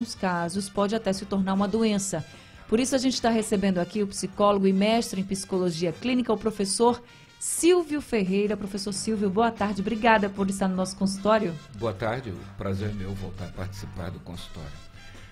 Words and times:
alguns 0.00 0.14
casos, 0.14 0.70
pode 0.70 0.94
até 0.94 1.12
se 1.12 1.26
tornar 1.26 1.54
uma 1.54 1.66
doença. 1.66 2.24
Por 2.68 2.78
isso, 2.78 2.94
a 2.94 2.98
gente 2.98 3.14
está 3.14 3.30
recebendo 3.30 3.78
aqui 3.78 4.00
o 4.00 4.06
psicólogo 4.06 4.68
e 4.68 4.72
mestre 4.72 5.20
em 5.20 5.24
psicologia 5.24 5.90
clínica, 5.90 6.32
o 6.32 6.38
professor 6.38 7.02
Silvio 7.40 8.00
Ferreira. 8.00 8.56
Professor 8.56 8.92
Silvio, 8.92 9.28
boa 9.28 9.50
tarde. 9.50 9.80
Obrigada 9.80 10.28
por 10.28 10.48
estar 10.48 10.68
no 10.68 10.76
nosso 10.76 10.96
consultório. 10.96 11.52
Boa 11.80 11.92
tarde. 11.92 12.30
O 12.30 12.38
prazer 12.56 12.90
é 12.90 12.92
meu 12.92 13.12
voltar 13.12 13.46
a 13.46 13.48
participar 13.48 14.12
do 14.12 14.20
consultório. 14.20 14.70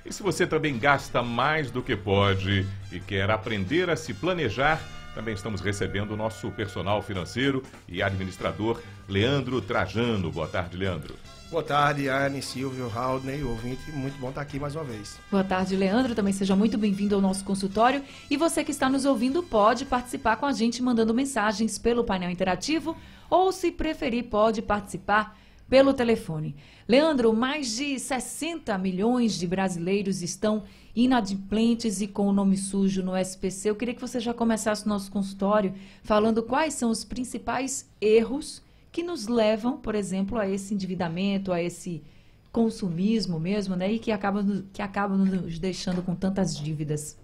E 0.05 0.13
se 0.13 0.21
você 0.21 0.45
também 0.45 0.77
gasta 0.77 1.23
mais 1.23 1.71
do 1.71 1.81
que 1.81 1.95
pode 1.95 2.67
e 2.91 2.99
quer 2.99 3.31
aprender 3.31 3.89
a 3.89 3.95
se 3.95 4.13
planejar, 4.13 4.83
também 5.15 5.35
estamos 5.35 5.61
recebendo 5.61 6.11
o 6.11 6.17
nosso 6.17 6.51
personal 6.51 7.01
financeiro 7.03 7.63
e 7.87 8.03
administrador, 8.03 8.83
Leandro 9.09 9.61
Trajano. 9.61 10.33
Boa 10.33 10.49
tarde, 10.49 10.77
Leandro. 10.77 11.15
Boa 11.57 11.65
tarde, 11.65 12.07
Anne, 12.07 12.43
Silvio, 12.43 12.93
Haldney, 12.95 13.43
ouvinte. 13.43 13.91
Muito 13.91 14.19
bom 14.19 14.29
estar 14.29 14.43
aqui 14.43 14.61
mais 14.61 14.77
uma 14.77 14.85
vez. 14.85 15.19
Boa 15.31 15.43
tarde, 15.43 15.75
Leandro. 15.75 16.15
Também 16.15 16.31
seja 16.31 16.55
muito 16.55 16.77
bem-vindo 16.77 17.15
ao 17.15 17.21
nosso 17.23 17.43
consultório. 17.45 18.05
E 18.31 18.37
você 18.37 18.63
que 18.63 18.71
está 18.71 18.91
nos 18.91 19.07
ouvindo 19.07 19.43
pode 19.43 19.87
participar 19.87 20.37
com 20.37 20.45
a 20.45 20.53
gente 20.53 20.83
mandando 20.83 21.15
mensagens 21.15 21.79
pelo 21.79 22.05
painel 22.05 22.29
interativo 22.29 22.95
ou, 23.31 23.51
se 23.53 23.73
preferir, 23.73 24.25
pode 24.25 24.61
participar 24.61 25.35
pelo 25.67 25.95
telefone. 25.95 26.55
Leandro, 26.87 27.33
mais 27.33 27.75
de 27.75 27.99
60 27.99 28.77
milhões 28.77 29.33
de 29.39 29.47
brasileiros 29.47 30.21
estão 30.21 30.63
inadimplentes 30.95 32.03
e 32.03 32.07
com 32.07 32.29
o 32.29 32.35
nome 32.35 32.59
sujo 32.59 33.03
no 33.03 33.17
SPC. 33.17 33.71
Eu 33.71 33.77
queria 33.77 33.95
que 33.95 34.01
você 34.03 34.21
já 34.21 34.35
começasse 34.35 34.85
o 34.85 34.91
nosso 34.91 35.11
consultório 35.11 35.73
falando 36.03 36.43
quais 36.43 36.75
são 36.75 36.91
os 36.91 37.03
principais 37.03 37.89
erros 37.99 38.66
que 38.97 39.03
nos 39.03 39.27
levam, 39.27 39.77
por 39.77 39.95
exemplo, 39.95 40.39
a 40.39 40.49
esse 40.49 40.73
endividamento, 40.73 41.53
a 41.53 41.61
esse 41.63 42.03
consumismo 42.51 43.39
mesmo, 43.39 43.77
né? 43.77 43.93
E 43.93 43.99
que 43.99 44.11
acabam, 44.11 44.65
que 44.73 44.81
acabam 44.81 45.19
nos 45.19 45.59
deixando 45.59 46.03
com 46.03 46.15
tantas 46.15 46.57
dívidas. 46.57 47.19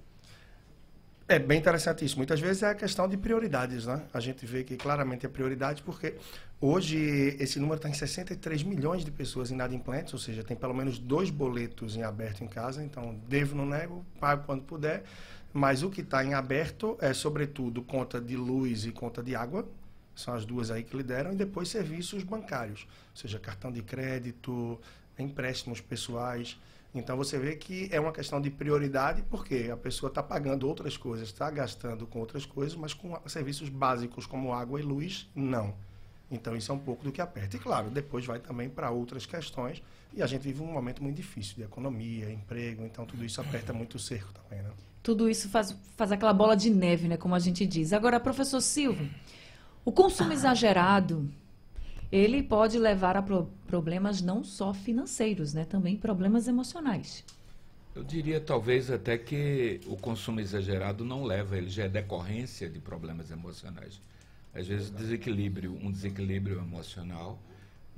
É 1.27 1.39
bem 1.39 1.59
interessante 1.59 2.05
isso. 2.05 2.19
Muitas 2.19 2.39
vezes 2.41 2.63
é 2.63 2.69
a 2.69 2.75
questão 2.75 3.09
de 3.09 3.17
prioridades, 3.17 3.87
né? 3.87 4.03
A 4.13 4.21
gente 4.21 4.45
vê 4.45 4.63
que 4.65 4.77
claramente 4.77 5.25
é 5.25 5.31
prioridade 5.31 5.83
porque 5.83 6.17
hoje 6.61 6.99
esse 7.41 7.59
número 7.59 7.77
está 7.77 7.89
em 7.89 7.95
63 7.95 8.65
milhões 8.65 9.03
de 9.03 9.11
pessoas 9.11 9.51
inadimplentes, 9.51 10.13
ou 10.13 10.21
seja, 10.21 10.45
tem 10.45 10.55
pelo 10.55 10.75
menos 10.75 10.99
dois 10.99 11.31
boletos 11.31 11.97
em 11.97 12.03
aberto 12.03 12.45
em 12.45 12.49
casa, 12.49 12.85
então 12.85 13.19
devo, 13.27 13.57
não 13.57 13.65
nego, 13.65 14.05
pago 14.21 14.45
quando 14.45 14.63
puder. 14.63 15.05
Mas 15.55 15.83
o 15.83 15.89
que 15.89 16.03
está 16.03 16.23
em 16.23 16.35
aberto 16.35 16.99
é, 17.01 17.15
sobretudo, 17.15 17.81
conta 17.81 18.21
de 18.21 18.37
luz 18.37 18.85
e 18.85 18.93
conta 18.93 19.23
de 19.23 19.35
água, 19.35 19.67
são 20.15 20.35
as 20.35 20.45
duas 20.45 20.71
aí 20.71 20.83
que 20.83 20.97
lideram, 20.97 21.33
e 21.33 21.37
depois 21.37 21.69
serviços 21.69 22.23
bancários, 22.23 22.87
ou 23.11 23.17
seja, 23.17 23.39
cartão 23.39 23.73
de 23.73 23.83
crédito, 23.83 24.81
empréstimos 25.19 25.81
pessoais. 25.81 26.59
Então 26.95 27.17
você 27.17 27.39
vê 27.39 27.57
que 27.57 27.89
é 27.91 27.99
uma 27.99 28.13
questão 28.13 28.41
de 28.41 28.51
prioridade, 28.51 29.23
porque 29.31 29.71
a 29.73 29.77
pessoa 29.77 30.09
está 30.09 30.23
pagando 30.23 30.69
outras 30.69 30.97
coisas, 30.97 31.29
está 31.29 31.51
gastando 31.51 32.07
com 32.07 32.19
outras 32.19 32.45
coisas, 32.45 32.77
mas 32.77 32.93
com 32.93 33.19
serviços 33.27 33.69
básicos 33.69 34.27
como 34.27 34.53
água 34.53 34.79
e 34.79 34.83
luz, 34.83 35.29
não. 35.35 35.75
Então 36.31 36.57
isso 36.57 36.71
é 36.71 36.75
um 36.75 36.79
pouco 36.79 37.05
do 37.05 37.13
que 37.13 37.21
aperta. 37.21 37.57
E 37.57 37.59
claro, 37.59 37.91
depois 37.91 38.27
vai 38.27 38.39
também 38.39 38.69
para 38.69 38.91
outras 38.91 39.25
questões, 39.25 39.83
e 40.15 40.23
a 40.23 40.27
gente 40.27 40.43
vive 40.43 40.63
um 40.63 40.67
momento 40.67 41.03
muito 41.03 41.17
difícil 41.17 41.57
de 41.57 41.63
economia, 41.63 42.31
emprego, 42.31 42.85
então 42.85 43.07
tudo 43.07 43.25
isso 43.25 43.41
aperta 43.41 43.73
muito 43.73 43.95
o 43.95 43.99
cerco 43.99 44.31
também, 44.33 44.63
né? 44.63 44.71
Tudo 45.03 45.29
isso 45.29 45.49
faz, 45.49 45.77
faz 45.97 46.13
aquela 46.13 46.33
bola 46.33 46.55
de 46.55 46.71
neve, 46.71 47.09
né, 47.09 47.17
como 47.17 47.35
a 47.35 47.39
gente 47.39 47.67
diz. 47.67 47.93
Agora, 47.93 48.21
professor 48.21 48.61
Silvio, 48.61 49.11
o 49.85 49.91
consumo 49.91 50.33
exagerado, 50.33 51.29
ele 52.11 52.43
pode 52.43 52.79
levar 52.79 53.17
a 53.17 53.23
pro 53.23 53.51
problemas 53.67 54.21
não 54.21 54.45
só 54.45 54.73
financeiros, 54.73 55.55
né? 55.55 55.65
Também 55.65 55.97
problemas 55.97 56.47
emocionais. 56.47 57.25
Eu 57.95 58.05
diria 58.05 58.41
talvez 58.41 58.91
até 58.91 59.19
que 59.19 59.81
o 59.87 59.97
consumo 59.97 60.41
exagerado 60.41 61.05
não 61.05 61.25
leva, 61.25 61.57
ele 61.57 61.69
já 61.69 61.85
é 61.85 61.89
decorrência 61.89 62.69
de 62.69 62.79
problemas 62.79 63.31
emocionais. 63.31 64.01
Às 64.55 64.67
vezes 64.67 64.91
desequilíbrio, 64.91 65.75
um 65.83 65.91
desequilíbrio 65.91 66.59
emocional, 66.59 67.39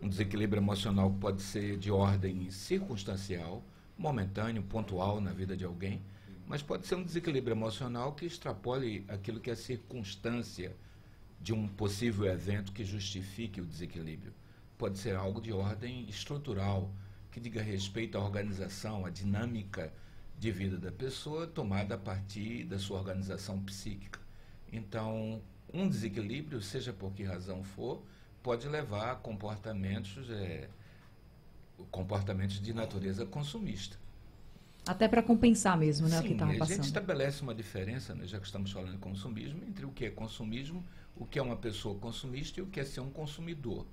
um 0.01 0.09
desequilíbrio 0.09 0.61
emocional 0.61 1.11
pode 1.21 1.43
ser 1.43 1.77
de 1.77 1.91
ordem 1.91 2.51
circunstancial, 2.51 3.63
momentâneo, 3.99 4.63
pontual 4.63 5.21
na 5.21 5.33
vida 5.33 5.57
de 5.57 5.65
alguém, 5.65 6.01
mas 6.47 6.63
pode 6.63 6.87
ser 6.87 6.95
um 6.95 7.03
desequilíbrio 7.03 7.55
emocional 7.55 8.13
que 8.13 8.27
extrapole 8.27 9.05
aquilo 9.09 9.41
que 9.41 9.51
é 9.51 9.55
circunstância 9.55 10.73
de 11.45 11.53
um 11.53 11.69
possível 11.69 12.25
evento 12.25 12.73
que 12.73 12.83
justifique 12.83 13.61
o 13.61 13.67
desequilíbrio. 13.67 14.33
Pode 14.79 14.97
ser 14.97 15.15
algo 15.15 15.43
de 15.43 15.53
ordem 15.53 16.09
estrutural, 16.09 16.91
que 17.31 17.39
diga 17.39 17.61
respeito 17.61 18.17
à 18.17 18.25
organização, 18.25 19.05
à 19.05 19.11
dinâmica 19.11 19.93
de 20.39 20.51
vida 20.51 20.79
da 20.79 20.91
pessoa, 20.91 21.47
tomada 21.47 21.97
a 21.97 21.99
partir 21.99 22.65
da 22.65 22.79
sua 22.79 22.99
organização 22.99 23.63
psíquica. 23.63 24.19
Então, 24.73 25.43
um 25.71 25.87
desequilíbrio, 25.87 26.63
seja 26.63 26.95
por 26.95 27.13
que 27.13 27.25
razão 27.25 27.63
for, 27.63 28.03
pode 28.43 28.67
levar 28.67 29.13
a 29.13 29.15
comportamentos, 29.15 30.31
é, 30.31 30.71
comportamentos 31.91 32.59
de 32.59 32.73
natureza 32.73 33.27
consumista. 33.27 33.99
Até 34.87 35.09
para 35.09 35.23
compensar 35.23 35.79
mesmo, 35.79 36.09
né, 36.09 36.19
Sim, 36.19 36.25
o 36.25 36.27
que 36.27 36.33
estava 36.35 36.53
passando. 36.53 36.73
A 36.73 36.75
gente 36.75 36.85
estabelece 36.85 37.43
uma 37.43 37.55
diferença, 37.55 38.15
né, 38.15 38.27
já 38.27 38.39
que 38.39 38.47
estamos 38.47 38.71
falando 38.71 38.93
de 38.93 38.99
consumismo, 38.99 39.63
entre 39.67 39.87
o 39.87 39.91
que 39.91 40.05
é 40.05 40.11
consumismo 40.11 40.85
o 41.17 41.25
que 41.25 41.39
é 41.39 41.43
uma 41.43 41.57
pessoa 41.57 41.99
consumista 41.99 42.61
e 42.61 42.63
o 42.63 42.67
que 42.67 42.81
é 42.81 42.85
ser 42.85 43.01
um 43.01 43.11
consumidor. 43.11 43.87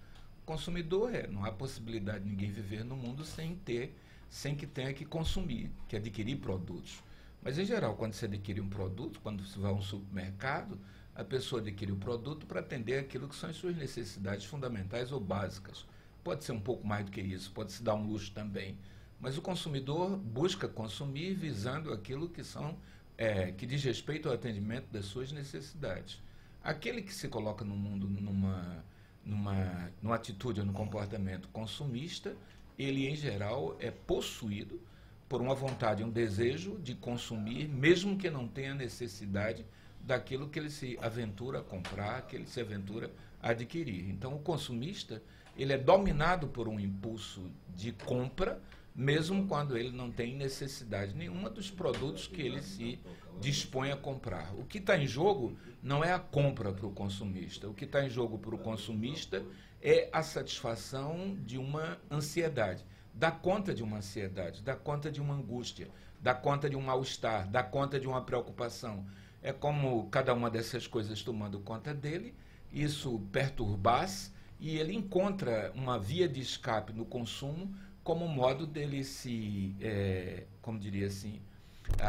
Consumidor 0.45 1.13
é, 1.13 1.27
não 1.27 1.45
há 1.45 1.51
possibilidade 1.51 2.23
de 2.23 2.29
ninguém 2.29 2.51
viver 2.51 2.83
no 2.83 2.95
mundo 2.95 3.23
sem 3.23 3.55
ter, 3.55 3.95
sem 4.29 4.55
que 4.55 4.65
tenha 4.65 4.93
que 4.93 5.05
consumir, 5.05 5.71
que 5.87 5.95
adquirir 5.95 6.37
produtos. 6.37 7.03
Mas 7.41 7.57
em 7.57 7.65
geral, 7.65 7.95
quando 7.95 8.13
você 8.13 8.25
adquire 8.25 8.59
um 8.59 8.69
produto, 8.69 9.19
quando 9.21 9.45
você 9.45 9.59
vai 9.59 9.71
a 9.71 9.73
um 9.73 9.81
supermercado, 9.81 10.79
a 11.15 11.23
pessoa 11.23 11.61
adquire 11.61 11.91
o 11.91 11.97
produto 11.97 12.45
para 12.45 12.59
atender 12.59 12.97
aquilo 12.97 13.27
que 13.27 13.35
são 13.35 13.49
as 13.49 13.55
suas 13.55 13.75
necessidades 13.75 14.45
fundamentais 14.45 15.11
ou 15.11 15.19
básicas. 15.19 15.85
Pode 16.23 16.43
ser 16.43 16.53
um 16.53 16.59
pouco 16.59 16.85
mais 16.85 17.05
do 17.05 17.11
que 17.11 17.21
isso, 17.21 17.51
pode 17.51 17.71
se 17.71 17.83
dar 17.83 17.95
um 17.95 18.07
luxo 18.07 18.31
também. 18.31 18.77
Mas 19.21 19.37
o 19.37 19.41
consumidor 19.41 20.17
busca 20.17 20.67
consumir 20.67 21.35
visando 21.35 21.93
aquilo 21.93 22.27
que 22.27 22.43
são 22.43 22.75
é, 23.17 23.51
que 23.51 23.67
diz 23.67 23.83
respeito 23.83 24.27
ao 24.27 24.33
atendimento 24.33 24.87
das 24.91 25.05
suas 25.05 25.31
necessidades. 25.31 26.19
Aquele 26.63 27.03
que 27.03 27.13
se 27.13 27.27
coloca 27.27 27.63
no 27.63 27.75
mundo 27.75 28.07
numa, 28.07 28.83
numa, 29.23 29.91
numa 30.01 30.15
atitude 30.15 30.59
ou 30.59 30.65
no 30.65 30.73
comportamento 30.73 31.47
consumista, 31.49 32.35
ele 32.79 33.07
em 33.07 33.15
geral 33.15 33.77
é 33.79 33.91
possuído 33.91 34.81
por 35.29 35.39
uma 35.39 35.53
vontade, 35.53 36.03
um 36.03 36.09
desejo 36.09 36.79
de 36.79 36.95
consumir, 36.95 37.67
mesmo 37.69 38.17
que 38.17 38.29
não 38.29 38.47
tenha 38.47 38.73
necessidade 38.73 39.63
daquilo 40.01 40.49
que 40.49 40.57
ele 40.57 40.71
se 40.71 40.97
aventura 40.99 41.59
a 41.59 41.63
comprar, 41.63 42.23
que 42.23 42.35
ele 42.35 42.47
se 42.47 42.59
aventura 42.59 43.11
a 43.41 43.51
adquirir. 43.51 44.09
Então, 44.09 44.35
o 44.35 44.39
consumista 44.39 45.21
ele 45.55 45.73
é 45.73 45.77
dominado 45.77 46.47
por 46.47 46.67
um 46.67 46.79
impulso 46.79 47.51
de 47.75 47.91
compra 47.91 48.59
mesmo 48.93 49.47
quando 49.47 49.77
ele 49.77 49.91
não 49.91 50.11
tem 50.11 50.35
necessidade 50.35 51.15
nenhuma 51.15 51.49
dos 51.49 51.71
produtos 51.71 52.27
que 52.27 52.41
ele 52.41 52.61
se 52.61 52.99
dispõe 53.39 53.91
a 53.91 53.97
comprar. 53.97 54.53
O 54.55 54.65
que 54.65 54.77
está 54.77 54.97
em 54.97 55.07
jogo 55.07 55.57
não 55.81 56.03
é 56.03 56.13
a 56.13 56.19
compra 56.19 56.71
para 56.71 56.85
o 56.85 56.91
consumista. 56.91 57.67
O 57.67 57.73
que 57.73 57.85
está 57.85 58.03
em 58.03 58.09
jogo 58.09 58.37
para 58.37 58.53
o 58.53 58.59
consumista 58.59 59.43
é 59.81 60.09
a 60.11 60.21
satisfação 60.21 61.35
de 61.43 61.57
uma 61.57 61.97
ansiedade. 62.09 62.85
Dá 63.13 63.31
conta 63.31 63.73
de 63.73 63.83
uma 63.83 63.97
ansiedade, 63.97 64.61
dá 64.61 64.75
conta 64.75 65.11
de 65.11 65.19
uma 65.19 65.33
angústia, 65.33 65.89
dá 66.21 66.33
conta 66.33 66.69
de 66.69 66.75
um 66.75 66.81
mal-estar, 66.81 67.49
dá 67.49 67.63
conta 67.63 67.99
de 67.99 68.07
uma 68.07 68.21
preocupação. 68.21 69.05
É 69.41 69.51
como 69.51 70.07
cada 70.09 70.33
uma 70.33 70.49
dessas 70.49 70.85
coisas 70.85 71.21
tomando 71.23 71.59
conta 71.59 71.93
dele, 71.93 72.35
isso 72.71 73.19
perturbasse 73.31 74.31
e 74.59 74.77
ele 74.77 74.93
encontra 74.93 75.71
uma 75.73 75.97
via 75.97 76.29
de 76.29 76.39
escape 76.39 76.93
no 76.93 77.03
consumo 77.03 77.73
como 78.03 78.27
modo 78.27 78.65
dele 78.65 79.03
se, 79.03 79.75
é, 79.79 80.45
como 80.61 80.79
diria 80.79 81.07
assim, 81.07 81.39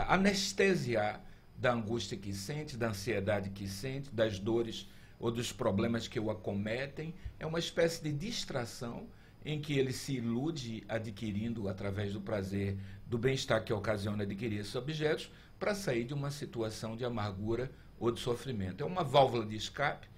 anestesiar 0.09 1.23
da 1.57 1.73
angústia 1.73 2.17
que 2.17 2.33
sente, 2.33 2.77
da 2.77 2.89
ansiedade 2.89 3.51
que 3.51 3.69
sente, 3.69 4.11
das 4.11 4.39
dores 4.39 4.89
ou 5.19 5.31
dos 5.31 5.53
problemas 5.53 6.09
que 6.09 6.19
o 6.19 6.31
acometem. 6.31 7.15
É 7.39 7.47
uma 7.47 7.59
espécie 7.59 8.03
de 8.03 8.13
distração 8.13 9.07
em 9.45 9.61
que 9.61 9.79
ele 9.79 9.93
se 9.93 10.15
ilude 10.15 10.85
adquirindo, 10.89 11.69
através 11.69 12.13
do 12.13 12.21
prazer, 12.21 12.77
do 13.07 13.19
bem-estar 13.19 13.63
que 13.65 13.73
ocasiona 13.73 14.23
adquirir 14.23 14.61
esses 14.61 14.75
objetos, 14.75 15.31
para 15.59 15.75
sair 15.75 16.05
de 16.05 16.15
uma 16.15 16.31
situação 16.31 16.97
de 16.97 17.05
amargura 17.05 17.71
ou 17.99 18.11
de 18.11 18.21
sofrimento. 18.21 18.83
É 18.83 18.87
uma 18.87 19.05
válvula 19.05 19.47
de 19.47 19.57
escape 19.57 20.09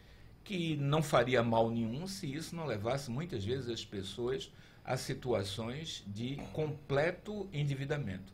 que 0.43 0.77
não 0.77 1.03
faria 1.03 1.43
mal 1.43 1.71
nenhum 1.71 2.07
se 2.07 2.33
isso 2.33 2.55
não 2.55 2.67
levasse 2.67 3.11
muitas 3.11 3.45
vezes 3.45 3.69
as 3.69 3.85
pessoas 3.85 4.53
a 4.85 4.97
situações 4.97 6.05
de 6.07 6.37
completo 6.53 7.49
endividamento. 7.53 8.33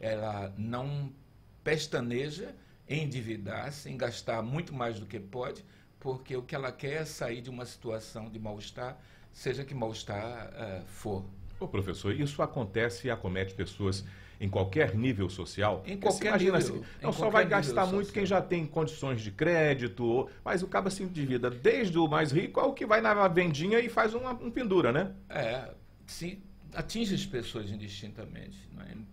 Ela 0.00 0.52
não 0.58 1.12
pestaneja 1.62 2.54
em 2.88 3.04
endividar-se, 3.04 3.88
em 3.88 3.96
gastar 3.96 4.42
muito 4.42 4.74
mais 4.74 4.98
do 4.98 5.06
que 5.06 5.20
pode, 5.20 5.64
porque 6.00 6.36
o 6.36 6.42
que 6.42 6.54
ela 6.54 6.72
quer 6.72 7.02
é 7.02 7.04
sair 7.04 7.40
de 7.40 7.48
uma 7.48 7.64
situação 7.64 8.28
de 8.28 8.38
mal-estar, 8.38 8.98
seja 9.32 9.64
que 9.64 9.74
mal-estar 9.74 10.48
uh, 10.48 10.84
for. 10.86 11.24
Ô 11.60 11.68
professor, 11.68 12.12
isso 12.12 12.42
acontece 12.42 13.06
e 13.06 13.10
acomete 13.10 13.54
pessoas 13.54 14.04
em 14.40 14.48
qualquer 14.48 14.96
nível 14.96 15.30
social? 15.30 15.84
Em 15.86 15.96
qualquer 15.96 16.30
imagina 16.30 16.58
nível, 16.58 16.74
assim, 16.74 16.84
não 17.00 17.12
só 17.12 17.30
vai 17.30 17.46
gastar 17.46 17.86
muito 17.86 18.06
social. 18.06 18.14
quem 18.14 18.26
já 18.26 18.42
tem 18.42 18.66
condições 18.66 19.20
de 19.20 19.30
crédito, 19.30 20.28
mas 20.44 20.64
o 20.64 20.66
cabo 20.66 20.90
se 20.90 21.04
endivida 21.04 21.48
desde 21.48 21.96
o 21.96 22.08
mais 22.08 22.32
rico 22.32 22.58
ao 22.58 22.74
que 22.74 22.84
vai 22.84 23.00
na 23.00 23.28
vendinha 23.28 23.78
e 23.78 23.88
faz 23.88 24.12
uma, 24.12 24.32
um 24.32 24.50
pendura, 24.50 24.90
né? 24.90 25.12
É, 25.28 25.68
se 26.06 26.42
atinge 26.74 27.14
as 27.14 27.26
pessoas 27.26 27.70
indistintamente. 27.70 28.58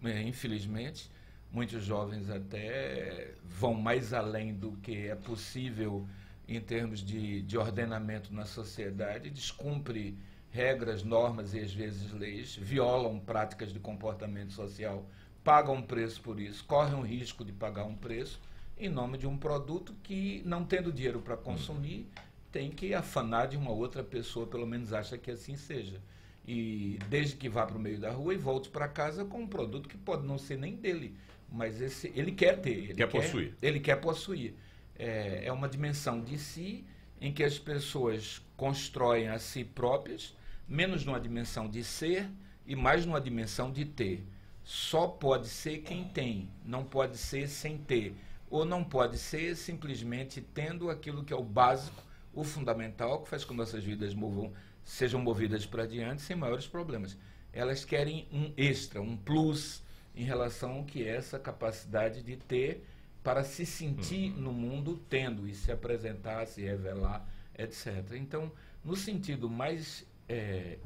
né? 0.01 0.23
Infelizmente, 0.23 1.09
muitos 1.51 1.83
jovens 1.83 2.29
até 2.29 3.33
vão 3.43 3.73
mais 3.73 4.13
além 4.13 4.53
do 4.53 4.71
que 4.77 5.07
é 5.07 5.15
possível 5.15 6.07
em 6.47 6.59
termos 6.59 7.01
de, 7.01 7.41
de 7.43 7.57
ordenamento 7.57 8.33
na 8.33 8.45
sociedade, 8.45 9.29
descumpre 9.29 10.17
regras, 10.51 11.03
normas 11.03 11.53
e 11.53 11.59
às 11.59 11.71
vezes 11.71 12.11
leis, 12.11 12.55
violam 12.55 13.19
práticas 13.19 13.71
de 13.71 13.79
comportamento 13.79 14.53
social, 14.53 15.05
pagam 15.43 15.75
um 15.75 15.81
preço 15.81 16.21
por 16.21 16.39
isso, 16.39 16.65
correm 16.65 16.95
o 16.95 17.01
risco 17.01 17.45
de 17.45 17.51
pagar 17.51 17.85
um 17.85 17.95
preço 17.95 18.39
em 18.79 18.89
nome 18.89 19.17
de 19.17 19.27
um 19.27 19.37
produto 19.37 19.93
que, 20.01 20.41
não 20.45 20.63
tendo 20.63 20.91
dinheiro 20.91 21.19
para 21.19 21.35
consumir, 21.35 22.07
tem 22.51 22.71
que 22.71 22.93
afanar 22.93 23.47
de 23.47 23.57
uma 23.57 23.71
outra 23.71 24.03
pessoa, 24.03 24.47
pelo 24.47 24.65
menos 24.65 24.93
acha 24.93 25.17
que 25.17 25.29
assim 25.29 25.55
seja. 25.55 26.01
E 26.51 26.97
desde 27.07 27.35
que 27.35 27.47
vá 27.47 27.63
para 27.63 27.77
o 27.77 27.79
meio 27.79 27.99
da 27.99 28.09
rua 28.09 28.33
e 28.33 28.37
volte 28.37 28.69
para 28.69 28.87
casa 28.87 29.23
com 29.23 29.43
um 29.43 29.47
produto 29.47 29.87
que 29.87 29.95
pode 29.95 30.25
não 30.25 30.39
ser 30.39 30.57
nem 30.57 30.75
dele, 30.75 31.15
mas 31.47 31.79
esse 31.79 32.11
ele 32.15 32.31
quer 32.31 32.59
ter. 32.59 32.85
Ele 32.85 32.93
Quer 32.95 33.07
possuir. 33.07 33.55
Ele 33.61 33.79
quer 33.79 33.95
possuir. 33.97 34.55
É, 34.97 35.45
é 35.45 35.51
uma 35.51 35.69
dimensão 35.69 36.19
de 36.19 36.39
si 36.39 36.83
em 37.21 37.31
que 37.31 37.43
as 37.43 37.59
pessoas 37.59 38.41
constroem 38.57 39.27
a 39.27 39.37
si 39.37 39.63
próprias, 39.63 40.35
menos 40.67 41.05
numa 41.05 41.19
dimensão 41.19 41.69
de 41.69 41.83
ser 41.83 42.27
e 42.65 42.75
mais 42.75 43.05
numa 43.05 43.21
dimensão 43.21 43.71
de 43.71 43.85
ter. 43.85 44.25
Só 44.63 45.05
pode 45.05 45.49
ser 45.49 45.83
quem 45.83 46.05
tem, 46.05 46.49
não 46.65 46.83
pode 46.83 47.19
ser 47.19 47.47
sem 47.47 47.77
ter. 47.77 48.15
Ou 48.49 48.65
não 48.65 48.83
pode 48.83 49.19
ser 49.19 49.55
simplesmente 49.55 50.41
tendo 50.41 50.89
aquilo 50.89 51.23
que 51.23 51.31
é 51.31 51.35
o 51.35 51.43
básico, 51.43 52.01
o 52.33 52.43
fundamental, 52.43 53.21
que 53.21 53.29
faz 53.29 53.45
com 53.45 53.53
que 53.53 53.57
nossas 53.57 53.83
vidas 53.83 54.15
movam, 54.15 54.51
sejam 54.89 55.21
movidas 55.21 55.67
para 55.67 55.85
diante 55.85 56.23
sem 56.23 56.35
maiores 56.35 56.65
problemas. 56.65 57.15
Elas 57.53 57.85
querem 57.85 58.27
um 58.33 58.51
extra, 58.57 58.99
um 58.99 59.15
plus 59.15 59.83
em 60.15 60.23
relação 60.23 60.77
ao 60.77 60.83
que 60.83 61.03
é 61.03 61.15
essa 61.15 61.37
capacidade 61.37 62.23
de 62.23 62.35
ter 62.35 62.83
para 63.23 63.43
se 63.43 63.67
sentir 63.67 64.31
no 64.31 64.51
mundo 64.51 64.99
tendo 65.07 65.47
e 65.47 65.53
se 65.53 65.71
apresentar, 65.71 66.47
se 66.47 66.63
revelar, 66.63 67.23
etc. 67.55 68.13
Então, 68.15 68.51
no 68.83 68.95
sentido 68.95 69.47
mais 69.47 70.05
eh, 70.27 70.79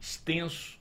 extenso 0.00 0.80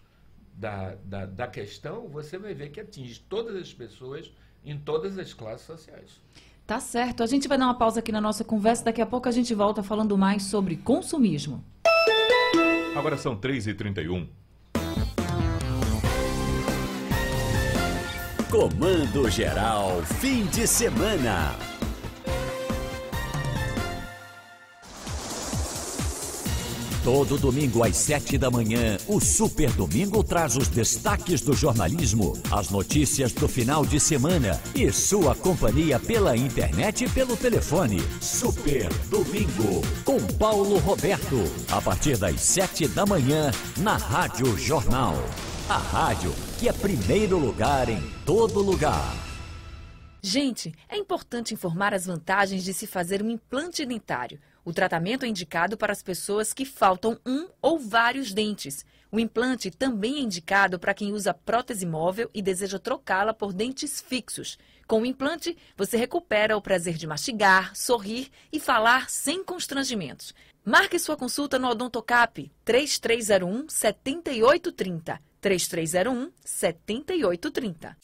da, 0.55 0.95
da, 1.03 1.27
da 1.27 1.47
questão, 1.47 2.07
você 2.07 2.37
vai 2.39 2.55
ver 2.55 2.69
que 2.69 2.79
atinge 2.79 3.19
todas 3.29 3.55
as 3.55 3.71
pessoas 3.73 4.31
em 4.63 4.75
todas 4.75 5.19
as 5.19 5.33
classes 5.35 5.67
sociais. 5.67 6.19
Tá 6.65 6.79
certo. 6.79 7.21
A 7.21 7.27
gente 7.27 7.47
vai 7.47 7.59
dar 7.59 7.65
uma 7.65 7.77
pausa 7.77 7.99
aqui 7.99 8.11
na 8.11 8.19
nossa 8.19 8.43
conversa. 8.43 8.85
Daqui 8.85 9.01
a 9.01 9.05
pouco 9.05 9.29
a 9.29 9.31
gente 9.31 9.53
volta 9.53 9.83
falando 9.83 10.17
mais 10.17 10.43
sobre 10.43 10.75
consumismo. 10.77 11.63
Agora 12.95 13.17
são 13.17 13.35
3h31. 13.35 14.25
Comando 18.49 19.29
Geral, 19.29 20.01
fim 20.21 20.45
de 20.45 20.65
semana. 20.65 21.74
Todo 27.05 27.37
domingo 27.37 27.83
às 27.83 27.95
sete 27.97 28.35
da 28.35 28.49
manhã, 28.49 28.97
o 29.07 29.19
Super 29.19 29.71
Domingo 29.73 30.23
traz 30.23 30.57
os 30.57 30.67
destaques 30.67 31.39
do 31.39 31.53
jornalismo, 31.53 32.33
as 32.49 32.71
notícias 32.71 33.31
do 33.31 33.47
final 33.47 33.85
de 33.85 33.99
semana 33.99 34.59
e 34.73 34.91
sua 34.91 35.35
companhia 35.35 35.99
pela 35.99 36.35
internet 36.35 37.05
e 37.05 37.09
pelo 37.09 37.37
telefone. 37.37 38.01
Super 38.19 38.91
Domingo, 39.07 39.83
com 40.03 40.17
Paulo 40.39 40.79
Roberto, 40.79 41.37
a 41.71 41.79
partir 41.79 42.17
das 42.17 42.41
sete 42.41 42.87
da 42.87 43.05
manhã, 43.05 43.51
na 43.77 43.97
Rádio 43.97 44.57
Jornal. 44.57 45.13
A 45.69 45.77
rádio 45.77 46.33
que 46.57 46.67
é 46.67 46.73
primeiro 46.73 47.37
lugar 47.37 47.87
em 47.87 48.01
todo 48.25 48.63
lugar. 48.63 49.15
Gente, 50.23 50.73
é 50.89 50.97
importante 50.97 51.53
informar 51.53 51.93
as 51.93 52.07
vantagens 52.07 52.63
de 52.63 52.73
se 52.73 52.87
fazer 52.87 53.21
um 53.21 53.29
implante 53.29 53.85
dentário. 53.85 54.39
O 54.65 54.73
tratamento 54.73 55.23
é 55.23 55.27
indicado 55.27 55.77
para 55.77 55.93
as 55.93 56.01
pessoas 56.01 56.51
que 56.51 56.65
faltam 56.65 57.19
um 57.23 57.47
ou 57.61 57.77
vários 57.77 58.33
dentes. 58.33 58.83
O 59.11 59.19
implante 59.19 59.69
também 59.69 60.15
é 60.15 60.21
indicado 60.21 60.79
para 60.79 60.95
quem 60.95 61.13
usa 61.13 61.35
prótese 61.35 61.85
móvel 61.85 62.31
e 62.33 62.41
deseja 62.41 62.79
trocá-la 62.79 63.31
por 63.31 63.53
dentes 63.53 64.01
fixos. 64.01 64.57
Com 64.87 65.03
o 65.03 65.05
implante, 65.05 65.55
você 65.77 65.97
recupera 65.97 66.57
o 66.57 66.61
prazer 66.61 66.95
de 66.95 67.05
mastigar, 67.05 67.75
sorrir 67.75 68.31
e 68.51 68.59
falar 68.59 69.07
sem 69.07 69.43
constrangimentos. 69.43 70.33
Marque 70.65 70.97
sua 70.97 71.15
consulta 71.15 71.59
no 71.59 71.67
Odontocap 71.69 72.51
3301 72.65 73.69
7830. 73.69 75.21
3301 75.39 76.31
7830. 76.43 77.95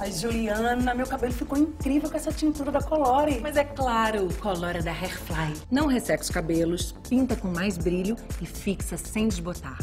Ai, 0.00 0.12
Juliana, 0.12 0.94
meu 0.94 1.06
cabelo 1.06 1.32
ficou 1.32 1.58
incrível 1.58 2.08
com 2.08 2.16
essa 2.16 2.30
tintura 2.30 2.70
da 2.70 2.80
Colore. 2.80 3.40
Mas 3.40 3.56
é 3.56 3.64
claro, 3.64 4.28
colora 4.40 4.80
da 4.80 4.92
Hairfly. 4.92 5.54
Não 5.68 5.88
resseca 5.88 6.22
os 6.22 6.30
cabelos, 6.30 6.92
pinta 7.08 7.34
com 7.34 7.48
mais 7.48 7.76
brilho 7.76 8.16
e 8.40 8.46
fixa 8.46 8.96
sem 8.96 9.26
desbotar. 9.26 9.78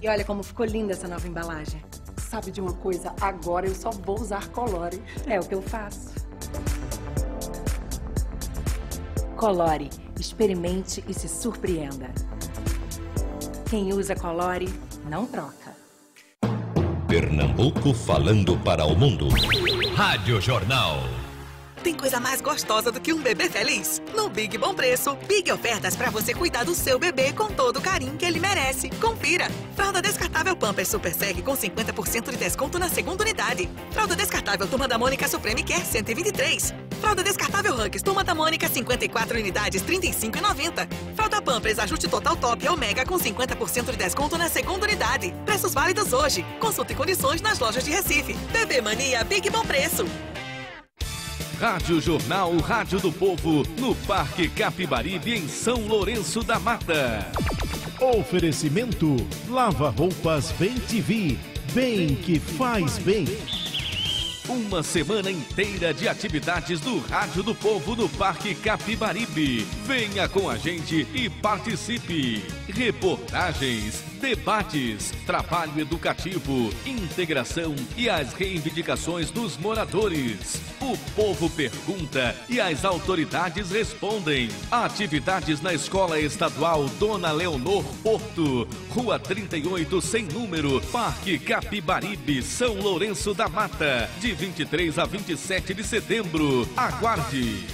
E 0.00 0.08
olha 0.08 0.24
como 0.24 0.44
ficou 0.44 0.64
linda 0.64 0.92
essa 0.92 1.08
nova 1.08 1.26
embalagem. 1.26 1.82
Sabe 2.18 2.52
de 2.52 2.60
uma 2.60 2.72
coisa? 2.72 3.12
Agora 3.20 3.66
eu 3.66 3.74
só 3.74 3.90
vou 3.90 4.20
usar 4.20 4.48
Colore. 4.50 5.02
É 5.26 5.40
o 5.40 5.42
que 5.42 5.54
eu 5.56 5.62
faço. 5.62 6.14
Colore, 9.36 9.90
experimente 10.20 11.02
e 11.08 11.12
se 11.12 11.28
surpreenda. 11.28 12.10
Quem 13.68 13.92
usa 13.92 14.14
Colore, 14.14 14.72
não 15.10 15.26
troca. 15.26 15.65
Pernambuco 17.06 17.94
falando 17.94 18.56
para 18.58 18.84
o 18.84 18.96
mundo. 18.96 19.28
Rádio 19.94 20.40
Jornal. 20.40 21.25
Tem 21.82 21.94
coisa 21.94 22.18
mais 22.18 22.40
gostosa 22.40 22.90
do 22.90 23.00
que 23.00 23.12
um 23.12 23.20
bebê 23.20 23.48
feliz? 23.48 24.02
No 24.14 24.28
Big 24.28 24.56
Bom 24.58 24.74
Preço, 24.74 25.16
Big 25.28 25.50
Ofertas 25.52 25.94
para 25.94 26.10
você 26.10 26.34
cuidar 26.34 26.64
do 26.64 26.74
seu 26.74 26.98
bebê 26.98 27.32
com 27.32 27.46
todo 27.46 27.78
o 27.78 27.82
carinho 27.82 28.16
que 28.16 28.24
ele 28.24 28.40
merece. 28.40 28.90
Confira! 29.00 29.48
Fralda 29.74 30.02
descartável 30.02 30.56
Pampers 30.56 30.88
Super 30.88 31.14
Seg 31.14 31.42
com 31.42 31.56
50% 31.56 32.30
de 32.30 32.36
desconto 32.36 32.78
na 32.78 32.88
segunda 32.88 33.22
unidade. 33.22 33.68
Fralda 33.92 34.16
descartável 34.16 34.66
Turma 34.66 34.88
da 34.88 34.98
Mônica 34.98 35.28
Supreme 35.28 35.62
Care 35.62 35.84
123. 35.84 36.74
Fralda 37.00 37.22
descartável 37.22 37.74
Hugs 37.74 38.02
Turma 38.02 38.24
da 38.24 38.34
Mônica 38.34 38.68
54 38.68 39.38
unidades 39.38 39.82
35,90. 39.82 40.88
Fralda 41.14 41.40
Pampers 41.42 41.78
Ajuste 41.78 42.08
Total 42.08 42.36
Top 42.36 42.68
Omega 42.68 43.04
com 43.04 43.16
50% 43.16 43.90
de 43.90 43.96
desconto 43.96 44.36
na 44.36 44.48
segunda 44.48 44.86
unidade. 44.86 45.34
Preços 45.44 45.72
válidos 45.74 46.12
hoje. 46.12 46.44
Consulte 46.58 46.94
condições 46.94 47.40
nas 47.40 47.58
lojas 47.58 47.84
de 47.84 47.90
Recife. 47.90 48.34
Bebê 48.52 48.80
Mania 48.80 49.22
Big 49.24 49.48
Bom 49.50 49.64
Preço. 49.64 50.04
Rádio 51.60 52.02
Jornal 52.02 52.54
Rádio 52.58 53.00
do 53.00 53.10
Povo, 53.10 53.62
no 53.80 53.94
Parque 54.06 54.46
Capibaribe, 54.46 55.32
em 55.32 55.48
São 55.48 55.86
Lourenço 55.86 56.42
da 56.42 56.58
Mata. 56.58 57.32
Oferecimento: 57.98 59.16
Lava 59.48 59.88
Roupas 59.88 60.52
Bem 60.52 60.74
TV. 60.74 61.38
Bem 61.72 62.14
que 62.14 62.38
faz 62.38 62.98
bem. 62.98 63.26
Uma 64.48 64.80
semana 64.80 65.28
inteira 65.28 65.92
de 65.92 66.08
atividades 66.08 66.78
do 66.78 67.00
Rádio 67.00 67.42
do 67.42 67.52
Povo 67.52 67.96
no 67.96 68.08
Parque 68.08 68.54
Capibaribe. 68.54 69.66
Venha 69.84 70.28
com 70.28 70.48
a 70.48 70.56
gente 70.56 71.04
e 71.12 71.28
participe. 71.28 72.44
Reportagens, 72.68 74.04
debates, 74.20 75.12
trabalho 75.26 75.80
educativo, 75.80 76.70
integração 76.86 77.74
e 77.96 78.08
as 78.08 78.34
reivindicações 78.34 79.32
dos 79.32 79.56
moradores. 79.58 80.60
O 80.80 80.96
povo 81.16 81.50
pergunta 81.50 82.36
e 82.48 82.60
as 82.60 82.84
autoridades 82.84 83.72
respondem. 83.72 84.48
Atividades 84.70 85.60
na 85.60 85.74
Escola 85.74 86.20
Estadual 86.20 86.86
Dona 87.00 87.32
Leonor 87.32 87.82
Porto, 88.00 88.68
Rua 88.90 89.18
38, 89.18 90.00
sem 90.00 90.24
número, 90.26 90.80
Parque 90.92 91.36
Capibaribe, 91.36 92.42
São 92.42 92.74
Lourenço 92.74 93.34
da 93.34 93.48
Mata, 93.48 94.08
de 94.20 94.35
23 94.36 94.98
a 94.98 95.06
27 95.06 95.74
de 95.74 95.82
setembro. 95.82 96.68
Aguarde! 96.76 97.66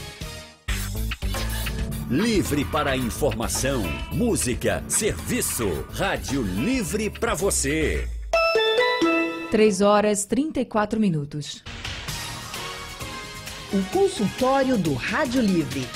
Livre 2.08 2.64
para 2.66 2.96
informação, 2.96 3.82
música, 4.12 4.84
serviço. 4.86 5.84
Rádio 5.92 6.42
Livre 6.42 7.10
para 7.10 7.34
você. 7.34 8.06
3 9.50 9.80
horas 9.80 10.24
34 10.24 11.00
minutos. 11.00 11.64
O 13.72 13.82
consultório 13.90 14.78
do 14.78 14.94
Rádio 14.94 15.40
Livre. 15.40 15.86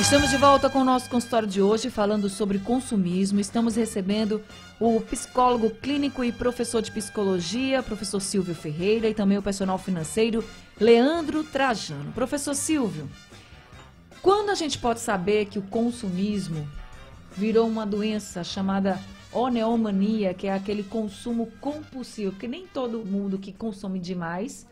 Estamos 0.00 0.30
de 0.30 0.36
volta 0.38 0.70
com 0.70 0.80
o 0.80 0.84
nosso 0.84 1.10
consultório 1.10 1.46
de 1.46 1.60
hoje 1.60 1.90
falando 1.90 2.28
sobre 2.28 2.58
consumismo. 2.58 3.38
Estamos 3.38 3.76
recebendo 3.76 4.42
o 4.80 5.00
psicólogo 5.02 5.70
clínico 5.70 6.24
e 6.24 6.32
professor 6.32 6.80
de 6.80 6.90
psicologia, 6.90 7.82
professor 7.82 8.20
Silvio 8.20 8.54
Ferreira, 8.54 9.08
e 9.08 9.14
também 9.14 9.36
o 9.36 9.42
personal 9.42 9.78
financeiro 9.78 10.42
Leandro 10.80 11.44
Trajano. 11.44 12.12
Professor 12.12 12.54
Silvio, 12.54 13.08
quando 14.22 14.50
a 14.50 14.54
gente 14.54 14.78
pode 14.78 15.00
saber 15.00 15.46
que 15.46 15.58
o 15.58 15.62
consumismo 15.62 16.66
virou 17.36 17.68
uma 17.68 17.84
doença 17.84 18.42
chamada 18.42 18.98
oneomania, 19.32 20.34
que 20.34 20.46
é 20.46 20.52
aquele 20.52 20.82
consumo 20.82 21.50
compulsivo, 21.60 22.32
porque 22.32 22.48
nem 22.48 22.66
todo 22.66 23.04
mundo 23.04 23.38
que 23.38 23.52
consome 23.52 23.98
demais 23.98 24.66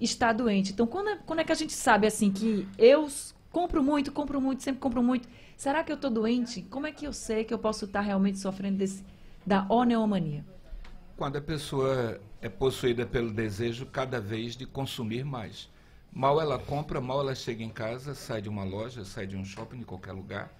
está 0.00 0.32
doente. 0.32 0.72
Então, 0.72 0.86
quando 0.86 1.10
é, 1.10 1.18
quando 1.24 1.38
é 1.40 1.44
que 1.44 1.52
a 1.52 1.56
gente 1.56 1.72
sabe 1.72 2.06
assim 2.06 2.30
que 2.30 2.66
eu 2.76 3.08
compro 3.52 3.82
muito, 3.82 4.12
compro 4.12 4.40
muito, 4.40 4.62
sempre 4.62 4.80
compro 4.80 5.02
muito, 5.02 5.28
será 5.56 5.84
que 5.84 5.92
eu 5.92 5.96
estou 5.96 6.10
doente? 6.10 6.62
Como 6.62 6.86
é 6.86 6.92
que 6.92 7.06
eu 7.06 7.12
sei 7.12 7.44
que 7.44 7.54
eu 7.54 7.58
posso 7.58 7.84
estar 7.84 8.00
realmente 8.00 8.38
sofrendo 8.38 8.78
desse, 8.78 9.04
da 9.46 9.64
oneomania? 9.68 10.44
Quando 11.16 11.36
a 11.36 11.40
pessoa 11.40 12.20
é 12.42 12.48
possuída 12.48 13.06
pelo 13.06 13.32
desejo 13.32 13.86
cada 13.86 14.20
vez 14.20 14.56
de 14.56 14.66
consumir 14.66 15.24
mais. 15.24 15.68
Mal 16.12 16.40
ela 16.40 16.58
compra, 16.58 17.00
mal 17.00 17.20
ela 17.20 17.34
chega 17.34 17.62
em 17.62 17.70
casa, 17.70 18.14
sai 18.14 18.42
de 18.42 18.48
uma 18.48 18.64
loja, 18.64 19.04
sai 19.04 19.26
de 19.26 19.36
um 19.36 19.44
shopping, 19.44 19.78
de 19.78 19.84
qualquer 19.84 20.12
lugar, 20.12 20.52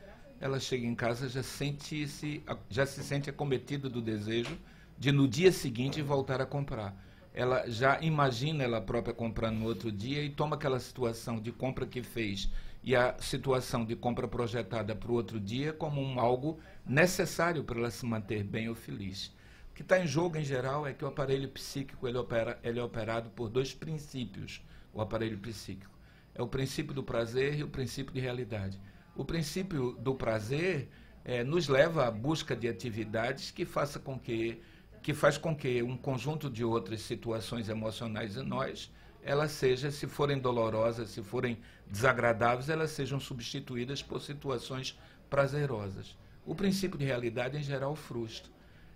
ela 0.45 0.61
chega 0.61 0.87
em 0.87 0.95
casa 0.95 1.27
já 1.27 1.43
sente 1.43 2.07
-se, 2.07 2.43
já 2.69 2.85
se 2.85 3.03
sente 3.03 3.31
acometida 3.31 3.89
do 3.89 4.03
desejo 4.03 4.59
de 4.99 5.11
no 5.11 5.27
dia 5.27 5.51
seguinte 5.51 6.03
voltar 6.03 6.39
a 6.39 6.45
comprar. 6.45 6.95
Ela 7.33 7.67
já 7.67 7.99
imagina 8.03 8.63
ela 8.63 8.79
própria 8.79 9.15
comprando 9.15 9.57
no 9.61 9.65
outro 9.65 9.91
dia 9.91 10.23
e 10.23 10.29
toma 10.29 10.57
aquela 10.57 10.79
situação 10.79 11.41
de 11.41 11.51
compra 11.51 11.87
que 11.87 12.03
fez 12.03 12.51
e 12.83 12.95
a 12.95 13.17
situação 13.21 13.87
de 13.87 13.97
compra 13.97 14.29
projetada 14.29 14.95
para 14.95 15.11
o 15.11 15.15
outro 15.15 15.41
dia 15.41 15.73
como 15.73 16.03
um 16.03 16.21
algo 16.21 16.61
necessário 16.85 17.65
para 17.65 17.79
ela 17.79 17.91
se 17.91 18.05
manter 18.05 18.45
bem 18.45 18.69
ou 18.69 18.75
feliz. 18.75 19.29
O 19.71 19.75
que 19.75 19.81
está 19.81 19.99
em 19.99 20.07
jogo, 20.07 20.37
em 20.37 20.45
geral, 20.45 20.87
é 20.87 20.93
que 20.93 21.07
o 21.07 21.09
aparelho 21.09 21.49
psíquico 21.49 22.07
ele, 22.07 22.19
opera, 22.19 22.61
ele 22.63 22.79
é 22.79 22.83
operado 22.83 23.31
por 23.31 23.49
dois 23.49 23.73
princípios, 23.73 24.63
o 24.93 25.01
aparelho 25.01 25.39
psíquico. 25.39 25.99
É 26.35 26.43
o 26.43 26.47
princípio 26.47 26.93
do 26.93 27.03
prazer 27.03 27.59
e 27.61 27.63
o 27.63 27.69
princípio 27.69 28.13
de 28.13 28.21
realidade. 28.21 28.79
O 29.17 29.25
princípio 29.25 29.93
do 29.93 30.15
prazer 30.15 30.89
é, 31.25 31.45
nos 31.45 31.69
leva 31.69 32.07
à 32.07 32.11
busca 32.11 32.57
de 32.57 32.69
atividades 32.69 33.51
que 33.51 33.65
faça 33.65 33.99
com 33.99 34.19
que 34.19 34.61
que 35.05 35.13
faz 35.13 35.37
com 35.37 35.55
que 35.55 35.83
um 35.83 35.99
conjunto 35.99 36.49
de 36.49 36.65
outras 36.65 37.03
situações 37.03 37.69
emocionais 37.69 38.39
em 38.39 38.43
nós, 38.43 38.91
elas 39.23 39.51
sejam, 39.51 39.91
se 39.91 40.07
forem 40.07 40.39
dolorosas, 40.39 41.11
se 41.11 41.23
forem 41.23 41.59
desagradáveis, 41.87 42.71
elas 42.71 42.91
sejam 42.91 43.21
substituídas 43.21 44.03
por 44.03 44.23
situações 44.23 44.99
prazerosas. 45.29 46.17
O 46.47 46.55
princípio 46.55 46.99
de 46.99 47.05
realidade, 47.05 47.59
em 47.59 47.63
geral, 47.63 47.95
frustra. 47.95 48.51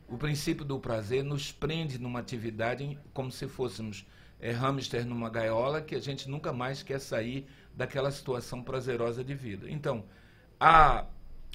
O 0.08 0.16
princípio 0.16 0.64
do 0.64 0.80
prazer 0.80 1.22
nos 1.22 1.52
prende 1.52 1.98
numa 1.98 2.20
atividade 2.20 2.98
como 3.12 3.30
se 3.30 3.46
fôssemos 3.46 4.06
é, 4.40 4.50
hamster 4.50 5.04
numa 5.04 5.28
gaiola 5.28 5.82
que 5.82 5.94
a 5.94 6.00
gente 6.00 6.26
nunca 6.26 6.54
mais 6.54 6.82
quer 6.82 7.00
sair 7.00 7.46
daquela 7.78 8.10
situação 8.10 8.60
prazerosa 8.60 9.22
de 9.22 9.34
vida. 9.34 9.70
Então, 9.70 10.04
há 10.58 11.06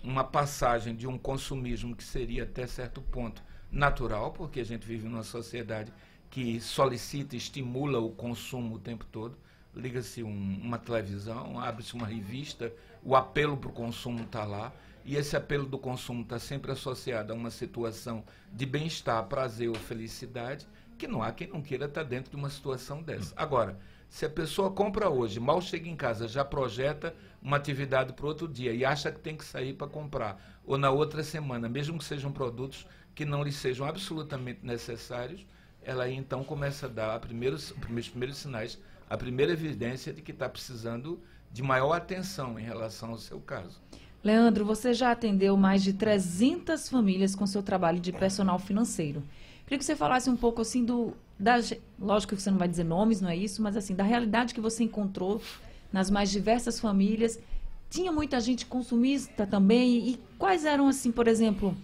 uma 0.02 0.24
passagem 0.24 0.96
de 0.96 1.06
um 1.06 1.18
consumismo 1.18 1.94
que 1.94 2.04
seria 2.04 2.44
até 2.44 2.66
certo 2.66 3.02
ponto 3.02 3.44
natural, 3.70 4.32
porque 4.32 4.62
a 4.62 4.64
gente 4.64 4.88
vive 4.88 5.06
numa 5.06 5.24
sociedade 5.24 5.92
que 6.30 6.62
solicita, 6.62 7.36
estimula 7.36 8.00
o 8.00 8.10
consumo 8.10 8.76
o 8.76 8.80
tempo 8.80 9.06
todo. 9.12 9.38
Liga-se 9.76 10.24
um, 10.24 10.60
uma 10.64 10.78
televisão, 10.78 11.60
abre-se 11.60 11.94
uma 11.94 12.08
revista, 12.08 12.72
o 13.04 13.18
apelo 13.18 13.58
para 13.58 13.70
o 13.70 13.74
consumo 13.74 14.24
está 14.24 14.46
lá. 14.46 14.72
E 15.04 15.18
esse 15.18 15.36
apelo 15.36 15.66
do 15.66 15.78
consumo 15.78 16.22
está 16.22 16.40
sempre 16.40 16.72
associado 16.72 17.34
a 17.34 17.36
uma 17.36 17.52
situação 17.52 18.24
de 18.50 18.66
bem-estar, 18.66 19.22
prazer 19.26 19.68
ou 19.68 19.76
felicidade, 19.76 20.66
que 20.98 21.06
não 21.06 21.22
há 21.22 21.34
quem 21.34 21.48
não 21.48 21.62
queira 21.62 21.86
estar 21.86 22.04
tá 22.04 22.10
dentro 22.10 22.32
de 22.32 22.38
uma 22.38 22.50
situação 22.50 23.04
dessa. 23.04 23.34
Agora, 23.36 23.78
se 24.14 24.28
a 24.28 24.30
pessoa 24.30 24.70
compra 24.70 25.10
hoje, 25.10 25.40
mal 25.40 25.60
chega 25.60 25.90
em 25.90 25.96
casa, 25.96 26.28
já 26.28 26.46
projeta 26.46 27.16
uma 27.42 27.58
atividade 27.58 28.14
para 28.14 28.28
outro 28.28 28.48
dia 28.48 28.72
e 28.72 28.86
acha 28.86 29.12
que 29.12 29.20
tem 29.20 29.36
que 29.36 29.44
sair 29.44 29.74
para 29.74 29.88
comprar, 29.88 30.40
ou 30.64 30.78
na 30.78 30.92
outra 30.92 31.24
semana, 31.24 31.68
mesmo 31.68 31.98
que 31.98 32.06
sejam 32.06 32.32
produtos 32.32 32.86
que 33.16 33.26
não 33.26 33.42
lhe 33.42 33.52
sejam 33.52 33.88
absolutamente 33.88 34.60
necessários, 34.62 35.44
ela 35.82 36.04
aí 36.04 36.14
então 36.14 36.44
começa 36.44 36.86
a 36.86 36.90
dar 36.90 37.20
primeiros, 37.20 37.72
primeiros, 37.72 38.08
primeiros 38.08 38.38
sinais, 38.38 38.78
a 39.10 39.18
primeira 39.18 39.52
evidência 39.52 40.14
de 40.14 40.22
que 40.22 40.32
está 40.32 40.48
precisando 40.48 41.20
de 41.52 41.64
maior 41.64 41.94
atenção 41.94 42.60
em 42.60 42.64
relação 42.64 43.10
ao 43.10 43.18
seu 43.18 43.40
caso. 43.40 43.82
Leandro, 44.24 44.64
você 44.64 44.94
já 44.94 45.10
atendeu 45.10 45.58
mais 45.58 45.82
de 45.82 45.92
300 45.92 46.88
famílias 46.88 47.34
com 47.34 47.48
seu 47.48 47.64
trabalho 47.64 48.00
de 48.00 48.12
personal 48.12 48.60
financeiro. 48.60 49.24
Queria 49.64 49.80
que 49.80 49.86
você 49.86 49.96
falasse 49.96 50.30
um 50.30 50.38
pouco 50.38 50.62
assim 50.62 50.86
do, 50.86 51.18
da, 51.44 51.60
lógico 52.00 52.36
que 52.36 52.42
você 52.42 52.50
não 52.50 52.58
vai 52.58 52.68
dizer 52.68 52.86
nomes, 52.86 53.22
não 53.22 53.30
é 53.30 53.36
isso, 53.36 53.62
mas 53.62 53.76
assim, 53.76 53.94
da 53.94 54.04
realidade 54.04 54.54
que 54.54 54.62
você 54.62 54.84
encontrou 54.84 55.42
nas 55.92 56.10
mais 56.10 56.32
diversas 56.32 56.80
famílias. 56.80 57.40
Tinha 57.90 58.12
muita 58.12 58.40
gente 58.40 58.66
consumista 58.66 59.46
também 59.46 60.10
e 60.10 60.20
quais 60.40 60.66
eram 60.66 60.88
assim, 60.88 61.12
por 61.12 61.28
exemplo, 61.28 61.78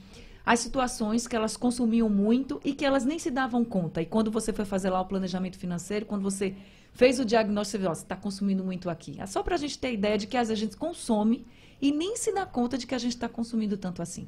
as 0.43 0.59
situações 0.61 1.27
que 1.27 1.35
elas 1.35 1.55
consumiam 1.55 2.09
muito 2.09 2.59
e 2.65 2.73
que 2.73 2.83
elas 2.83 3.05
nem 3.05 3.19
se 3.19 3.29
davam 3.29 3.63
conta. 3.63 4.01
E 4.01 4.05
quando 4.07 4.31
você 4.31 4.51
foi 4.51 4.65
fazer 4.65 4.89
lá 4.89 4.99
o 4.99 5.05
planejamento 5.05 5.59
financeiro, 5.59 6.07
quando 6.07 6.23
você 6.23 6.55
fez 6.93 7.19
o 7.19 7.25
diagnóstico, 7.25 7.83
você 7.83 8.01
está 8.01 8.15
consumindo 8.15 8.63
muito 8.63 8.89
aqui. 8.89 9.17
É 9.19 9.27
só 9.27 9.43
para 9.43 9.53
a 9.53 9.57
gente 9.59 9.77
ter 9.77 9.93
ideia 9.93 10.17
de 10.17 10.25
que 10.25 10.35
às 10.35 10.47
vezes 10.47 10.63
a 10.63 10.65
gente 10.65 10.77
consome 10.77 11.45
e 11.79 11.91
nem 11.91 12.17
se 12.17 12.33
dá 12.33 12.45
conta 12.45 12.77
de 12.77 12.87
que 12.87 12.95
a 12.95 12.97
gente 12.97 13.13
está 13.13 13.29
consumindo 13.29 13.77
tanto 13.77 14.01
assim. 14.01 14.27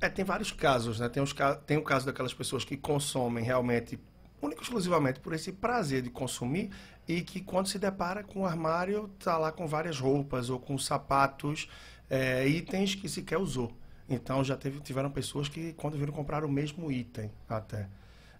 É, 0.00 0.08
tem 0.08 0.24
vários 0.24 0.52
casos, 0.52 1.00
né? 1.00 1.08
Tem, 1.08 1.22
os, 1.22 1.34
tem 1.66 1.76
o 1.76 1.82
caso 1.82 2.06
daquelas 2.06 2.32
pessoas 2.32 2.64
que 2.64 2.76
consomem 2.76 3.44
realmente 3.44 3.98
único 4.40 4.62
exclusivamente 4.62 5.20
por 5.20 5.32
esse 5.32 5.52
prazer 5.52 6.02
de 6.02 6.10
consumir 6.10 6.70
e 7.06 7.22
que 7.22 7.40
quando 7.40 7.68
se 7.68 7.78
depara 7.78 8.22
com 8.22 8.40
o 8.40 8.46
armário 8.46 9.10
está 9.18 9.36
lá 9.38 9.50
com 9.50 9.66
várias 9.66 9.98
roupas 9.98 10.50
ou 10.50 10.58
com 10.58 10.76
sapatos, 10.78 11.68
é, 12.08 12.46
itens 12.46 12.94
que 12.94 13.08
sequer 13.08 13.38
usou. 13.38 13.72
Então 14.08 14.42
já 14.42 14.56
teve, 14.56 14.80
tiveram 14.80 15.10
pessoas 15.10 15.48
que 15.48 15.72
quando 15.74 15.98
viram 15.98 16.12
comprar 16.12 16.44
o 16.44 16.48
mesmo 16.48 16.90
item 16.90 17.30
até. 17.48 17.88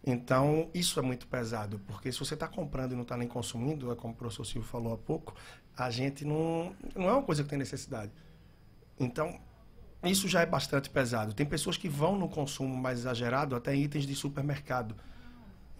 Então 0.07 0.71
isso 0.73 0.99
é 0.99 1.03
muito 1.03 1.27
pesado, 1.27 1.81
porque 1.87 2.11
se 2.11 2.19
você 2.19 2.35
está 2.35 2.49
comprando 2.49 2.93
e 2.93 2.95
não 2.95 3.03
está 3.03 3.17
nem 3.17 3.29
consumindo, 3.29 3.93
é 3.93 3.97
como 3.97 4.15
o 4.15 4.17
professor 4.17 4.45
Silvio 4.45 4.69
falou 4.69 4.95
há 4.95 4.97
pouco, 4.97 5.35
a 5.77 5.91
gente 5.91 6.25
não, 6.25 6.75
não 6.95 7.09
é 7.09 7.13
uma 7.13 7.23
coisa 7.23 7.43
que 7.43 7.49
tem 7.51 7.59
necessidade. 7.59 8.13
Então 8.99 9.39
isso 10.03 10.29
já 10.29 10.41
é 10.41 10.47
bastante 10.47 10.89
pesado. 10.89 11.35
Tem 11.35 11.45
pessoas 11.45 11.77
que 11.77 11.89
vão 11.89 12.17
no 12.17 12.29
consumo 12.29 12.77
mais 12.77 13.01
exagerado 13.01 13.57
até 13.57 13.75
em 13.75 13.83
itens 13.83 14.07
de 14.07 14.15
supermercado. 14.15 14.95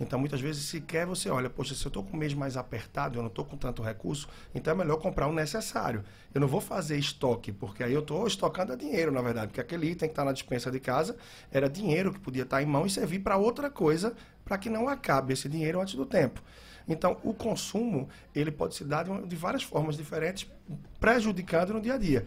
Então, 0.01 0.19
muitas 0.19 0.41
vezes, 0.41 0.65
sequer 0.65 1.07
você 1.07 1.29
olha, 1.29 1.51
poxa, 1.51 1.75
se 1.75 1.85
eu 1.85 1.89
estou 1.89 2.05
com 2.05 2.17
o 2.17 2.17
mês 2.17 2.33
mais 2.33 2.57
apertado, 2.57 3.19
eu 3.19 3.23
não 3.23 3.29
estou 3.29 3.45
com 3.45 3.57
tanto 3.57 3.83
recurso, 3.83 4.29
então 4.55 4.73
é 4.73 4.77
melhor 4.77 4.99
comprar 4.99 5.27
o 5.27 5.33
necessário. 5.33 6.05
Eu 6.33 6.41
não 6.41 6.47
vou 6.47 6.61
fazer 6.61 6.97
estoque, 6.97 7.51
porque 7.51 7.83
aí 7.83 7.93
eu 7.93 8.01
estou 8.01 8.27
estocando 8.27 8.73
a 8.73 8.77
dinheiro, 8.77 9.11
na 9.11 9.21
verdade, 9.21 9.49
porque 9.49 9.61
aquele 9.61 9.91
item 9.91 10.09
que 10.09 10.13
está 10.13 10.25
na 10.25 10.33
dispensa 10.33 10.71
de 10.71 10.79
casa 10.79 11.17
era 11.51 11.69
dinheiro 11.69 12.13
que 12.13 12.21
podia 12.21 12.45
estar 12.45 12.59
tá 12.59 12.63
em 12.63 12.67
mão 12.67 12.87
e 12.87 12.91
servir 12.91 13.19
para 13.19 13.37
outra 13.37 13.69
coisa, 13.69 14.15
para 14.45 14.57
que 14.57 14.71
não 14.71 14.89
acabe 14.89 15.33
esse 15.33 15.49
dinheiro 15.49 15.81
antes 15.81 15.95
do 15.95 16.07
tempo. 16.07 16.41
Então, 16.89 17.19
o 17.23 17.35
consumo, 17.35 18.09
ele 18.35 18.51
pode 18.51 18.75
se 18.75 18.85
dar 18.85 19.05
de, 19.05 19.27
de 19.27 19.37
várias 19.37 19.63
formas 19.63 19.97
diferentes, 19.97 20.51
prejudicando 20.99 21.75
no 21.75 21.81
dia 21.81 21.95
a 21.95 21.99
dia. 21.99 22.27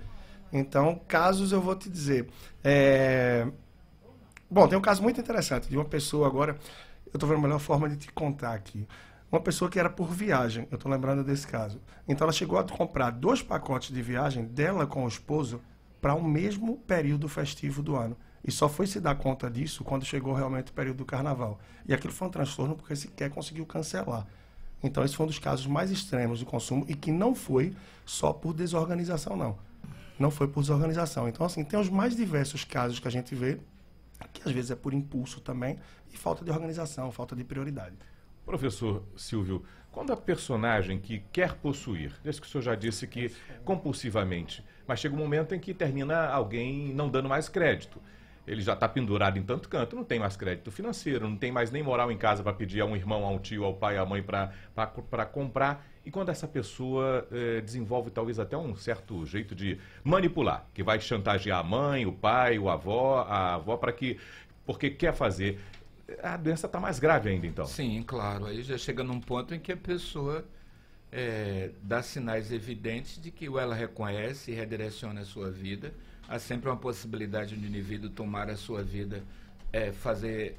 Então, 0.53 0.99
casos 1.07 1.51
eu 1.51 1.61
vou 1.61 1.75
te 1.75 1.89
dizer. 1.89 2.27
É... 2.63 3.47
Bom, 4.49 4.67
tem 4.67 4.77
um 4.77 4.81
caso 4.81 5.01
muito 5.01 5.19
interessante 5.19 5.69
de 5.69 5.77
uma 5.77 5.85
pessoa 5.85 6.27
agora 6.27 6.59
eu 7.13 7.17
estou 7.17 7.27
vendo 7.27 7.39
a 7.39 7.41
melhor 7.41 7.59
forma 7.59 7.89
de 7.89 7.97
te 7.97 8.11
contar 8.11 8.53
aqui. 8.53 8.87
Uma 9.31 9.39
pessoa 9.39 9.71
que 9.71 9.79
era 9.79 9.89
por 9.89 10.09
viagem, 10.09 10.67
eu 10.69 10.75
estou 10.75 10.91
lembrando 10.91 11.23
desse 11.23 11.47
caso. 11.47 11.81
Então 12.07 12.25
ela 12.25 12.33
chegou 12.33 12.59
a 12.59 12.63
comprar 12.63 13.11
dois 13.11 13.41
pacotes 13.41 13.93
de 13.93 14.01
viagem 14.01 14.45
dela 14.45 14.85
com 14.85 15.05
o 15.05 15.07
esposo 15.07 15.61
para 16.01 16.13
o 16.13 16.23
mesmo 16.23 16.77
período 16.79 17.29
festivo 17.29 17.81
do 17.81 17.95
ano. 17.95 18.17
E 18.43 18.51
só 18.51 18.67
foi 18.67 18.87
se 18.87 18.99
dar 18.99 19.15
conta 19.15 19.49
disso 19.49 19.83
quando 19.83 20.03
chegou 20.03 20.33
realmente 20.33 20.71
o 20.71 20.73
período 20.73 20.97
do 20.97 21.05
carnaval. 21.05 21.59
E 21.87 21.93
aquilo 21.93 22.11
foi 22.11 22.27
um 22.27 22.31
transtorno 22.31 22.75
porque 22.75 22.95
sequer 22.95 23.29
conseguiu 23.29 23.65
cancelar. 23.65 24.27
Então 24.83 25.03
esse 25.03 25.15
foi 25.15 25.25
um 25.25 25.27
dos 25.27 25.39
casos 25.39 25.67
mais 25.67 25.91
extremos 25.91 26.39
do 26.39 26.45
consumo 26.45 26.85
e 26.89 26.95
que 26.95 27.11
não 27.11 27.35
foi 27.35 27.73
só 28.05 28.33
por 28.33 28.53
desorganização, 28.53 29.35
não. 29.35 29.57
Não 30.19 30.31
foi 30.31 30.47
por 30.47 30.61
desorganização. 30.61 31.27
Então, 31.29 31.45
assim, 31.45 31.63
tem 31.63 31.79
os 31.79 31.89
mais 31.89 32.15
diversos 32.15 32.63
casos 32.63 32.99
que 32.99 33.07
a 33.07 33.11
gente 33.11 33.33
vê 33.33 33.59
que 34.27 34.41
às 34.47 34.51
vezes 34.51 34.71
é 34.71 34.75
por 34.75 34.93
impulso 34.93 35.41
também, 35.41 35.77
e 36.13 36.17
falta 36.17 36.43
de 36.43 36.51
organização, 36.51 37.11
falta 37.11 37.35
de 37.35 37.43
prioridade. 37.43 37.95
Professor 38.45 39.03
Silvio, 39.15 39.63
quando 39.91 40.11
a 40.11 40.17
personagem 40.17 40.99
que 40.99 41.19
quer 41.31 41.53
possuir, 41.55 42.13
desde 42.23 42.41
que 42.41 42.47
o 42.47 42.49
senhor 42.49 42.63
já 42.63 42.75
disse 42.75 43.05
que 43.07 43.31
compulsivamente, 43.63 44.65
mas 44.87 44.99
chega 44.99 45.15
um 45.15 45.17
momento 45.17 45.53
em 45.53 45.59
que 45.59 45.73
termina 45.73 46.27
alguém 46.27 46.93
não 46.93 47.09
dando 47.09 47.29
mais 47.29 47.47
crédito. 47.47 48.01
ele 48.47 48.61
já 48.61 48.73
está 48.73 48.89
pendurado 48.89 49.37
em 49.37 49.43
tanto 49.43 49.69
canto, 49.69 49.95
não 49.95 50.03
tem 50.03 50.19
mais 50.19 50.35
crédito 50.35 50.71
financeiro, 50.71 51.29
não 51.29 51.37
tem 51.37 51.51
mais 51.51 51.71
nem 51.71 51.83
moral 51.83 52.11
em 52.11 52.17
casa 52.17 52.41
para 52.41 52.53
pedir 52.53 52.81
a 52.81 52.85
um 52.85 52.95
irmão, 52.95 53.25
a 53.25 53.29
um 53.29 53.37
tio, 53.37 53.63
ao 53.63 53.75
pai, 53.75 53.97
à 53.97 54.05
mãe 54.05 54.23
para 54.23 55.25
comprar. 55.25 55.85
E 56.05 56.09
quando 56.09 56.29
essa 56.29 56.47
pessoa 56.47 57.27
eh, 57.31 57.61
desenvolve 57.61 58.09
talvez 58.09 58.39
até 58.39 58.57
um 58.57 58.75
certo 58.75 59.25
jeito 59.25 59.53
de 59.53 59.77
manipular, 60.03 60.67
que 60.73 60.81
vai 60.81 60.99
chantagear 60.99 61.59
a 61.59 61.63
mãe, 61.63 62.05
o 62.05 62.11
pai, 62.11 62.57
o 62.57 62.69
avó, 62.69 63.19
a 63.27 63.55
avó 63.55 63.77
para 63.77 63.91
que 63.91 64.17
porque 64.65 64.89
quer 64.89 65.13
fazer 65.13 65.59
a 66.21 66.37
doença 66.37 66.65
está 66.65 66.79
mais 66.79 66.99
grave 66.99 67.29
ainda, 67.29 67.47
então. 67.47 67.65
Sim, 67.65 68.03
claro. 68.03 68.45
Aí 68.45 68.61
já 68.63 68.77
chega 68.77 69.03
num 69.03 69.19
ponto 69.19 69.53
em 69.53 69.59
que 69.59 69.71
a 69.71 69.77
pessoa 69.77 70.45
é, 71.11 71.71
dá 71.81 72.01
sinais 72.01 72.51
evidentes 72.51 73.21
de 73.21 73.31
que 73.31 73.47
ou 73.47 73.59
ela 73.59 73.75
reconhece 73.75 74.51
e 74.51 74.53
redireciona 74.53 75.21
a 75.21 75.25
sua 75.25 75.49
vida. 75.49 75.93
Há 76.27 76.39
sempre 76.39 76.69
uma 76.69 76.77
possibilidade 76.77 77.55
de 77.55 77.65
um 77.65 77.67
indivíduo 77.67 78.09
tomar 78.09 78.49
a 78.49 78.55
sua 78.55 78.83
vida, 78.83 79.23
é, 79.71 79.91
fazer, 79.91 80.57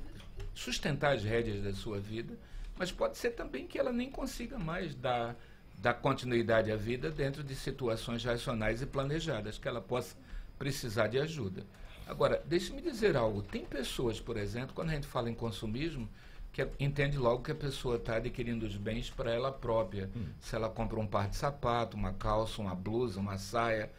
sustentar 0.55 1.15
as 1.15 1.25
rédeas 1.25 1.63
da 1.63 1.73
sua 1.73 1.99
vida, 1.99 2.35
mas 2.83 2.91
pode 2.91 3.17
ser 3.17 3.31
também 3.31 3.65
que 3.65 3.79
ela 3.79 3.93
nem 3.93 4.11
consiga 4.11 4.59
mais 4.59 4.93
dar, 4.93 5.37
dar 5.79 5.95
continuidade 5.95 6.73
à 6.73 6.75
vida 6.75 7.13
dentro 7.13 7.45
de 7.45 7.55
situações 7.55 8.25
racionais 8.25 8.83
e 8.83 8.87
planejadas, 8.87 9.57
que 9.57 9.69
ela 9.69 9.81
possa 9.81 10.17
precisar 10.59 11.07
de 11.07 11.17
ajuda. 11.17 11.65
Agora, 12.09 12.43
deixe-me 12.45 12.83
dizer 12.83 13.17
algo. 13.17 13.41
Tem 13.41 13.65
pessoas, 13.65 14.19
por 14.19 14.37
exemplo, 14.37 14.75
quando 14.75 14.91
a 14.91 14.95
gente 14.95 15.07
fala 15.07 15.31
em 15.31 15.35
consumismo, 15.35 16.09
que 16.53 16.67
entende 16.81 17.17
logo 17.17 17.45
que 17.45 17.53
a 17.53 17.55
pessoa 17.55 17.99
está 17.99 18.17
adquirindo 18.17 18.67
os 18.67 18.77
bens 18.77 19.09
para 19.09 19.33
ela 19.33 19.53
própria. 19.53 20.11
Hum. 20.17 20.27
Se 20.41 20.57
ela 20.57 20.69
compra 20.69 20.99
um 20.99 21.07
par 21.07 21.29
de 21.29 21.37
sapato, 21.37 21.97
uma 21.97 22.13
calça, 22.13 22.61
uma 22.61 22.75
blusa, 22.75 23.21
uma 23.21 23.39
saia, 23.39 23.93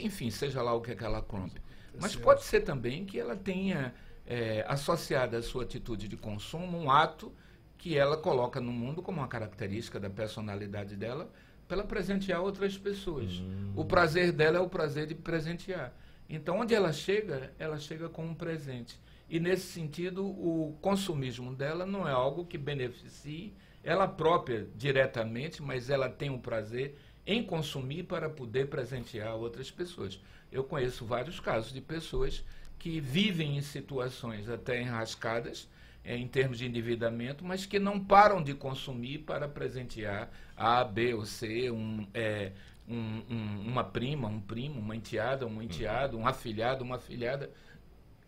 enfim, 0.00 0.28
seja 0.28 0.60
lá 0.60 0.74
o 0.74 0.80
que, 0.80 0.90
é 0.90 0.96
que 0.96 1.04
ela 1.04 1.22
compre. 1.22 1.62
Mas 2.00 2.16
pode 2.16 2.42
ser 2.42 2.62
também 2.62 3.04
que 3.04 3.20
ela 3.20 3.36
tenha 3.36 3.94
é, 4.26 4.64
associado 4.66 5.36
à 5.36 5.40
sua 5.40 5.62
atitude 5.62 6.08
de 6.08 6.16
consumo 6.16 6.76
um 6.76 6.90
ato 6.90 7.32
que 7.78 7.96
ela 7.96 8.16
coloca 8.16 8.60
no 8.60 8.72
mundo 8.72 9.00
como 9.00 9.20
uma 9.20 9.28
característica 9.28 9.98
da 9.98 10.10
personalidade 10.10 10.96
dela 10.96 11.30
para 11.66 11.84
presentear 11.84 12.42
outras 12.42 12.76
pessoas. 12.76 13.40
Hum. 13.40 13.72
O 13.76 13.84
prazer 13.84 14.32
dela 14.32 14.58
é 14.58 14.60
o 14.60 14.68
prazer 14.68 15.06
de 15.06 15.14
presentear. 15.14 15.92
Então, 16.28 16.58
onde 16.58 16.74
ela 16.74 16.92
chega, 16.92 17.52
ela 17.58 17.78
chega 17.78 18.08
com 18.08 18.26
um 18.26 18.34
presente. 18.34 18.98
E, 19.30 19.38
nesse 19.38 19.66
sentido, 19.66 20.26
o 20.26 20.76
consumismo 20.80 21.54
dela 21.54 21.86
não 21.86 22.08
é 22.08 22.12
algo 22.12 22.44
que 22.44 22.58
beneficie 22.58 23.54
ela 23.84 24.08
própria 24.08 24.66
diretamente, 24.76 25.62
mas 25.62 25.88
ela 25.88 26.08
tem 26.08 26.28
um 26.28 26.38
prazer 26.38 26.98
em 27.26 27.42
consumir 27.42 28.04
para 28.04 28.28
poder 28.28 28.68
presentear 28.68 29.36
outras 29.36 29.70
pessoas. 29.70 30.20
Eu 30.50 30.64
conheço 30.64 31.04
vários 31.04 31.38
casos 31.38 31.72
de 31.72 31.80
pessoas 31.80 32.44
que 32.78 33.00
vivem 33.00 33.58
em 33.58 33.62
situações 33.62 34.48
até 34.48 34.80
enrascadas, 34.80 35.68
é, 36.04 36.16
em 36.16 36.26
termos 36.26 36.58
de 36.58 36.66
endividamento, 36.66 37.44
mas 37.44 37.66
que 37.66 37.78
não 37.78 38.02
param 38.02 38.42
de 38.42 38.54
consumir 38.54 39.18
para 39.18 39.48
presentear 39.48 40.30
A, 40.56 40.82
B 40.84 41.14
ou 41.14 41.24
C, 41.24 41.70
um, 41.70 42.06
é, 42.14 42.52
um, 42.88 43.22
um, 43.28 43.60
uma 43.66 43.84
prima, 43.84 44.28
um 44.28 44.40
primo, 44.40 44.80
uma 44.80 44.96
enteada, 44.96 45.46
um 45.46 45.60
enteado, 45.60 46.16
um 46.16 46.26
afilhado, 46.26 46.82
uma 46.82 46.96
afilhada. 46.96 47.50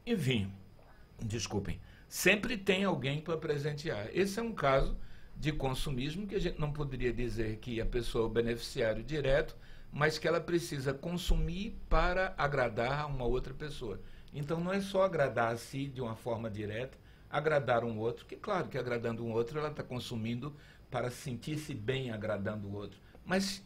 Enfim, 0.07 0.53
desculpem, 1.19 1.81
sempre 2.09 2.57
tem 2.57 2.85
alguém 2.85 3.21
para 3.21 3.37
presentear. 3.37 4.09
Esse 4.13 4.39
é 4.39 4.43
um 4.43 4.53
caso 4.53 4.97
de 5.37 5.53
consumismo 5.53 6.27
que 6.27 6.35
a 6.35 6.39
gente 6.41 6.61
não 6.61 6.71
poderia 6.71 7.13
dizer 7.13 7.57
que 7.57 7.81
a 7.81 7.87
pessoa 7.87 8.25
é 8.25 8.27
o 8.27 8.31
beneficiário 8.31 9.03
direto, 9.03 9.57
mas 9.91 10.19
que 10.19 10.29
ela 10.29 10.41
precisa 10.41 10.93
consumir 10.93 11.79
para 11.89 12.35
agradar 12.37 13.09
uma 13.09 13.25
outra 13.25 13.55
pessoa. 13.55 14.01
Então 14.33 14.61
não 14.61 14.73
é 14.73 14.81
só 14.81 15.03
agradar 15.03 15.53
a 15.53 15.57
si 15.57 15.87
de 15.87 16.01
uma 16.01 16.15
forma 16.15 16.51
direta, 16.51 16.97
agradar 17.31 17.85
um 17.85 17.99
outro, 17.99 18.27
que 18.27 18.37
claro 18.37 18.69
que 18.69 18.77
agradando 18.77 19.25
um 19.25 19.33
outro 19.33 19.59
ela 19.59 19.69
está 19.69 19.83
consumindo 19.83 20.55
para 20.91 21.11
sentir-se 21.11 21.73
bem 21.73 22.11
agradando 22.11 22.67
o 22.69 22.75
outro. 22.75 22.99
Mas 23.25 23.63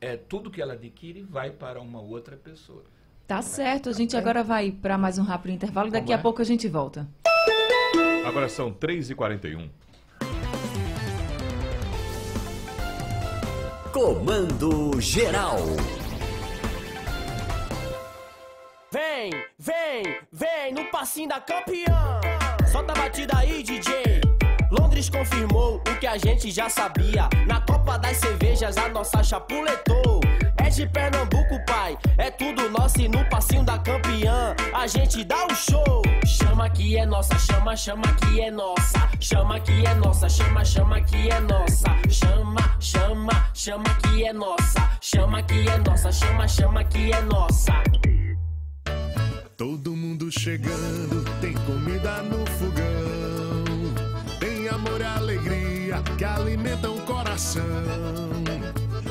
é, 0.00 0.16
tudo 0.16 0.50
que 0.50 0.62
ela 0.62 0.74
adquire 0.74 1.22
vai 1.22 1.50
para 1.50 1.80
uma 1.80 2.00
outra 2.00 2.36
pessoa. 2.36 2.84
Tá 3.26 3.42
certo, 3.42 3.88
a 3.88 3.92
gente 3.92 4.16
agora 4.16 4.44
vai 4.44 4.70
para 4.70 4.96
mais 4.96 5.18
um 5.18 5.24
rápido 5.24 5.50
intervalo, 5.52 5.90
daqui 5.90 6.12
a 6.12 6.18
pouco 6.18 6.40
a 6.40 6.44
gente 6.44 6.68
volta. 6.68 7.08
Agora 8.24 8.48
são 8.48 8.72
3h41. 8.72 9.68
Comando 13.92 15.00
Geral. 15.00 15.58
Vem, 18.92 19.30
vem, 19.58 20.20
vem 20.30 20.72
no 20.72 20.84
passinho 20.90 21.28
da 21.28 21.40
campeã. 21.40 22.15
Solta 22.66 22.92
a 22.92 22.96
batida 22.96 23.38
aí, 23.38 23.62
DJ. 23.62 24.20
Londres 24.70 25.08
confirmou 25.08 25.76
o 25.76 25.98
que 26.00 26.06
a 26.06 26.18
gente 26.18 26.50
já 26.50 26.68
sabia. 26.68 27.28
Na 27.46 27.60
Copa 27.60 27.98
das 27.98 28.16
Cervejas 28.16 28.76
a 28.76 28.88
nossa 28.88 29.22
chapuletou. 29.22 30.20
É 30.58 30.68
de 30.68 30.86
Pernambuco, 30.88 31.64
pai, 31.64 31.96
é 32.18 32.30
tudo 32.30 32.68
nosso 32.70 33.00
e 33.00 33.08
no 33.08 33.24
passinho 33.28 33.62
da 33.62 33.78
campeã 33.78 34.54
a 34.74 34.86
gente 34.86 35.22
dá 35.24 35.46
o 35.46 35.54
show. 35.54 36.02
Chama 36.26 36.68
que 36.70 36.96
é 36.96 37.06
nossa, 37.06 37.38
chama, 37.38 37.76
chama 37.76 38.12
que 38.14 38.40
é 38.40 38.50
nossa. 38.50 39.08
Chama 39.20 39.60
que 39.60 39.86
é 39.86 39.94
nossa, 39.94 40.28
chama, 40.28 40.64
chama 40.64 41.00
que 41.02 41.30
é 41.30 41.40
nossa. 41.40 41.88
Chama, 42.10 42.76
chama, 42.80 43.50
chama 43.54 43.94
que 44.02 44.24
é 44.24 44.32
nossa. 44.32 44.90
Chama 45.00 45.42
que 45.42 45.68
é 45.68 45.78
nossa, 45.78 46.10
chama, 46.10 46.48
chama 46.48 46.84
que 46.84 47.12
é 47.12 47.20
nossa. 47.22 47.72
Todo 49.56 49.95
chegando, 50.30 51.24
tem 51.40 51.52
comida 51.52 52.22
no 52.22 52.44
fogão. 52.58 53.64
Tem 54.40 54.68
amor 54.68 55.00
e 55.00 55.04
alegria 55.04 56.02
que 56.16 56.24
alimentam 56.24 56.96
o 56.96 57.00
coração. 57.02 57.62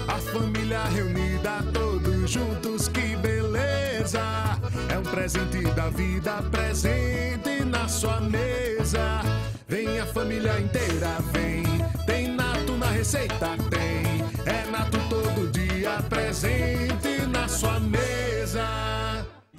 A 0.07 0.17
família 0.17 0.83
reunida, 0.85 1.63
todos 1.73 2.29
juntos, 2.29 2.87
que 2.87 3.15
beleza! 3.15 4.59
É 4.89 4.97
um 4.97 5.03
presente 5.03 5.61
da 5.73 5.89
vida, 5.89 6.41
presente 6.51 7.63
na 7.65 7.87
sua 7.87 8.19
mesa. 8.21 9.21
Vem 9.67 9.99
a 9.99 10.05
família 10.05 10.59
inteira, 10.59 11.17
vem. 11.31 11.63
Tem 12.05 12.27
nato 12.27 12.73
na 12.77 12.87
receita, 12.87 13.55
tem. 13.69 14.23
É 14.45 14.69
nato 14.69 14.97
todo 15.09 15.51
dia, 15.51 16.01
presente 16.09 17.25
na 17.27 17.47
sua 17.47 17.79
mesa. 17.79 18.64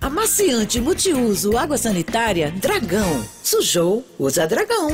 Amaciante 0.07 0.81
multiuso 0.81 1.59
água 1.59 1.77
sanitária 1.77 2.53
Dragão. 2.53 3.29
Sujou, 3.43 4.07
usa 4.17 4.47
Dragão. 4.47 4.91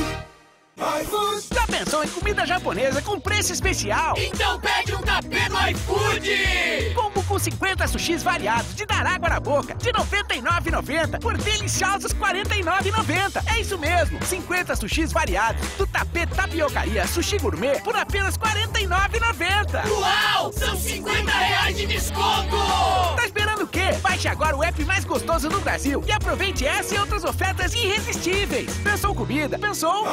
Já 1.53 1.67
pensou 1.67 2.03
em 2.03 2.07
comida 2.07 2.47
japonesa 2.47 2.99
com 2.99 3.19
preço 3.19 3.53
especial? 3.53 4.15
Então 4.17 4.59
pede 4.59 4.95
um 4.95 5.01
tapê 5.03 5.47
no 5.49 5.69
iFood! 5.69 6.93
Combo 6.95 7.23
com 7.25 7.37
50 7.37 7.87
sushis 7.89 8.23
variados 8.23 8.73
de 8.73 8.87
dar 8.87 9.05
água 9.05 9.29
na 9.29 9.39
boca 9.39 9.75
de 9.75 9.91
R$ 9.91 9.99
99,90 9.99 11.19
por 11.19 11.37
deliciosos 11.37 12.11
R$ 12.13 12.19
49,90. 12.19 13.43
É 13.55 13.61
isso 13.61 13.77
mesmo, 13.77 14.17
50 14.25 14.75
sushis 14.75 15.13
variados 15.13 15.61
do 15.77 15.85
tapê 15.85 16.25
Tapiocaria 16.25 17.05
Sushi 17.05 17.37
Gourmet 17.37 17.79
por 17.83 17.95
apenas 17.95 18.35
R$ 18.35 18.65
49,90. 18.67 19.89
Uau! 19.89 20.51
São 20.53 20.75
50 20.75 21.31
reais 21.31 21.77
de 21.77 21.85
desconto! 21.85 22.57
Tá 23.15 23.25
esperando 23.25 23.52
quê? 23.73 23.97
Baixe 24.01 24.27
agora 24.27 24.55
o 24.55 24.63
app 24.63 24.85
mais 24.85 25.03
gostoso 25.03 25.49
do 25.49 25.59
Brasil 25.59 26.01
e 26.07 26.11
aproveite 26.11 26.65
essa 26.65 26.95
e 26.95 26.99
outras 26.99 27.23
ofertas 27.23 27.73
irresistíveis. 27.73 28.77
Pensou 28.77 29.13
comida? 29.15 29.57
Pensou? 29.57 30.05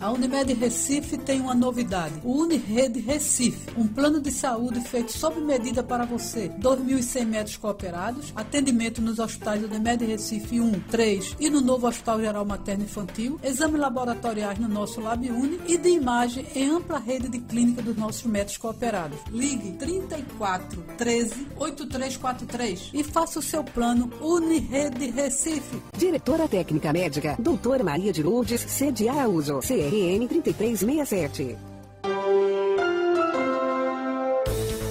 A 0.00 0.10
Unimed 0.10 0.52
Recife 0.54 1.16
tem 1.16 1.40
uma 1.40 1.54
novidade: 1.54 2.14
o 2.22 2.42
Unirede 2.42 3.00
Recife, 3.00 3.70
um 3.76 3.86
plano 3.86 4.20
de 4.20 4.30
saúde 4.30 4.80
feito 4.80 5.12
sob 5.12 5.40
medida 5.40 5.82
para 5.82 6.04
você. 6.04 6.48
2.100 6.60 7.24
metros 7.26 7.56
cooperados, 7.56 8.32
atendimento 8.34 9.00
nos 9.00 9.18
hospitais 9.18 9.62
Unimed 9.62 10.04
Recife 10.04 10.60
1, 10.60 10.72
3 10.90 11.36
e 11.40 11.48
no 11.48 11.60
novo 11.60 11.86
Hospital 11.86 12.20
Geral 12.20 12.44
Materno 12.44 12.84
Infantil, 12.84 13.38
exames 13.42 13.80
laboratoriais 13.80 14.58
no 14.58 14.68
nosso 14.68 15.00
Lab 15.00 15.30
Uni 15.30 15.60
e 15.66 15.78
de 15.78 15.88
imagem 15.90 16.46
em 16.54 16.68
ampla 16.68 16.98
rede 16.98 17.28
de 17.28 17.38
clínica 17.38 17.82
dos 17.82 17.96
nossos 17.96 18.24
metros 18.24 18.56
cooperados. 18.56 19.18
Ligue 19.30 19.72
34 19.72 20.82
13 20.98 21.46
8343 21.56 22.90
e 22.92 23.04
faça 23.04 23.38
o 23.38 23.42
seu 23.42 23.62
plano 23.64 24.10
Unirede 24.20 25.10
Recife. 25.10 25.82
Diretora 25.96 26.48
Técnica 26.48 26.92
Médica, 26.92 27.36
Doutora 27.38 27.82
Maria 27.82 28.12
de 28.12 28.22
Lourdes 28.22 28.60
Cede 28.60 29.08
Araújo, 29.08 29.60
CRN 29.84 30.26
3367. 30.26 31.56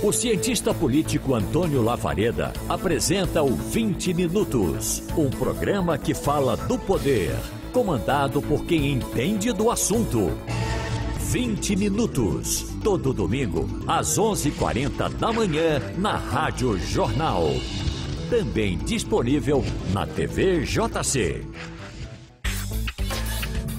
O 0.03 0.11
cientista 0.11 0.73
político 0.73 1.33
Antônio 1.33 1.81
Lavareda 1.81 2.53
apresenta 2.69 3.41
o 3.41 3.55
20 3.55 4.13
Minutos, 4.13 5.01
um 5.17 5.29
programa 5.29 5.97
que 5.97 6.13
fala 6.13 6.55
do 6.55 6.77
poder, 6.77 7.35
comandado 7.71 8.41
por 8.41 8.65
quem 8.65 8.91
entende 8.91 9.51
do 9.51 9.71
assunto. 9.71 10.29
20 11.31 11.75
Minutos, 11.75 12.67
todo 12.83 13.13
domingo, 13.13 13.67
às 13.87 14.19
11h40 14.19 15.13
da 15.13 15.31
manhã, 15.31 15.81
na 15.97 16.17
Rádio 16.17 16.77
Jornal. 16.77 17.47
Também 18.29 18.77
disponível 18.77 19.63
na 19.91 20.05
TV 20.05 20.65
JC. 20.65 21.41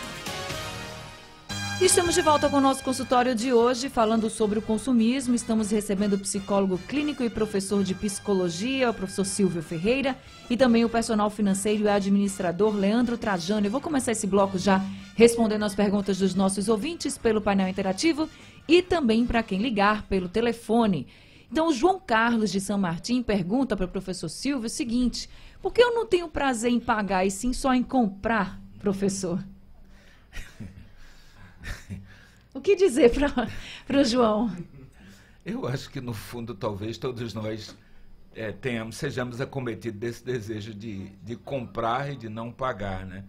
Estamos 1.79 2.15
de 2.15 2.23
volta 2.23 2.49
com 2.49 2.57
o 2.57 2.61
nosso 2.61 2.83
consultório 2.83 3.35
de 3.35 3.53
hoje, 3.53 3.87
falando 3.87 4.31
sobre 4.31 4.57
o 4.57 4.63
consumismo. 4.63 5.35
Estamos 5.35 5.69
recebendo 5.69 6.13
o 6.13 6.19
psicólogo 6.19 6.79
clínico 6.79 7.23
e 7.23 7.29
professor 7.29 7.83
de 7.83 7.93
psicologia, 7.93 8.89
o 8.89 8.93
professor 8.95 9.23
Silvio 9.23 9.61
Ferreira, 9.61 10.17
e 10.49 10.57
também 10.57 10.83
o 10.83 10.89
personal 10.89 11.29
financeiro 11.29 11.83
e 11.83 11.87
administrador 11.87 12.75
Leandro 12.75 13.15
Trajano. 13.15 13.67
Eu 13.67 13.71
vou 13.71 13.79
começar 13.79 14.11
esse 14.11 14.25
bloco 14.25 14.57
já 14.57 14.83
respondendo 15.15 15.65
as 15.65 15.75
perguntas 15.75 16.17
dos 16.17 16.33
nossos 16.33 16.67
ouvintes 16.67 17.15
pelo 17.15 17.41
painel 17.41 17.67
interativo 17.67 18.27
e 18.67 18.81
também 18.81 19.23
para 19.23 19.43
quem 19.43 19.61
ligar 19.61 20.01
pelo 20.07 20.27
telefone. 20.27 21.05
Então, 21.51 21.67
o 21.67 21.73
João 21.73 21.99
Carlos 21.99 22.51
de 22.51 22.59
São 22.59 22.79
Martim 22.79 23.21
pergunta 23.21 23.77
para 23.77 23.85
o 23.85 23.89
professor 23.89 24.29
Silvio 24.29 24.65
o 24.65 24.69
seguinte: 24.69 25.29
por 25.61 25.71
que 25.71 25.83
eu 25.83 25.93
não 25.93 26.07
tenho 26.07 26.27
prazer 26.27 26.71
em 26.71 26.79
pagar 26.79 27.23
e 27.23 27.29
sim 27.29 27.53
só 27.53 27.71
em 27.71 27.83
comprar, 27.83 28.59
professor? 28.79 29.39
O 32.53 32.61
que 32.61 32.75
dizer 32.75 33.11
para 33.85 33.99
o 33.99 34.03
João? 34.03 34.51
Eu 35.45 35.67
acho 35.67 35.89
que, 35.89 36.01
no 36.01 36.13
fundo, 36.13 36.55
talvez 36.55 36.97
todos 36.97 37.33
nós 37.33 37.75
é, 38.33 38.51
tenhamos, 38.51 38.97
sejamos 38.97 39.39
acometidos 39.39 39.99
desse 39.99 40.25
desejo 40.25 40.73
de, 40.73 41.09
de 41.23 41.35
comprar 41.35 42.11
e 42.11 42.15
de 42.15 42.29
não 42.29 42.51
pagar, 42.51 43.05
né? 43.05 43.23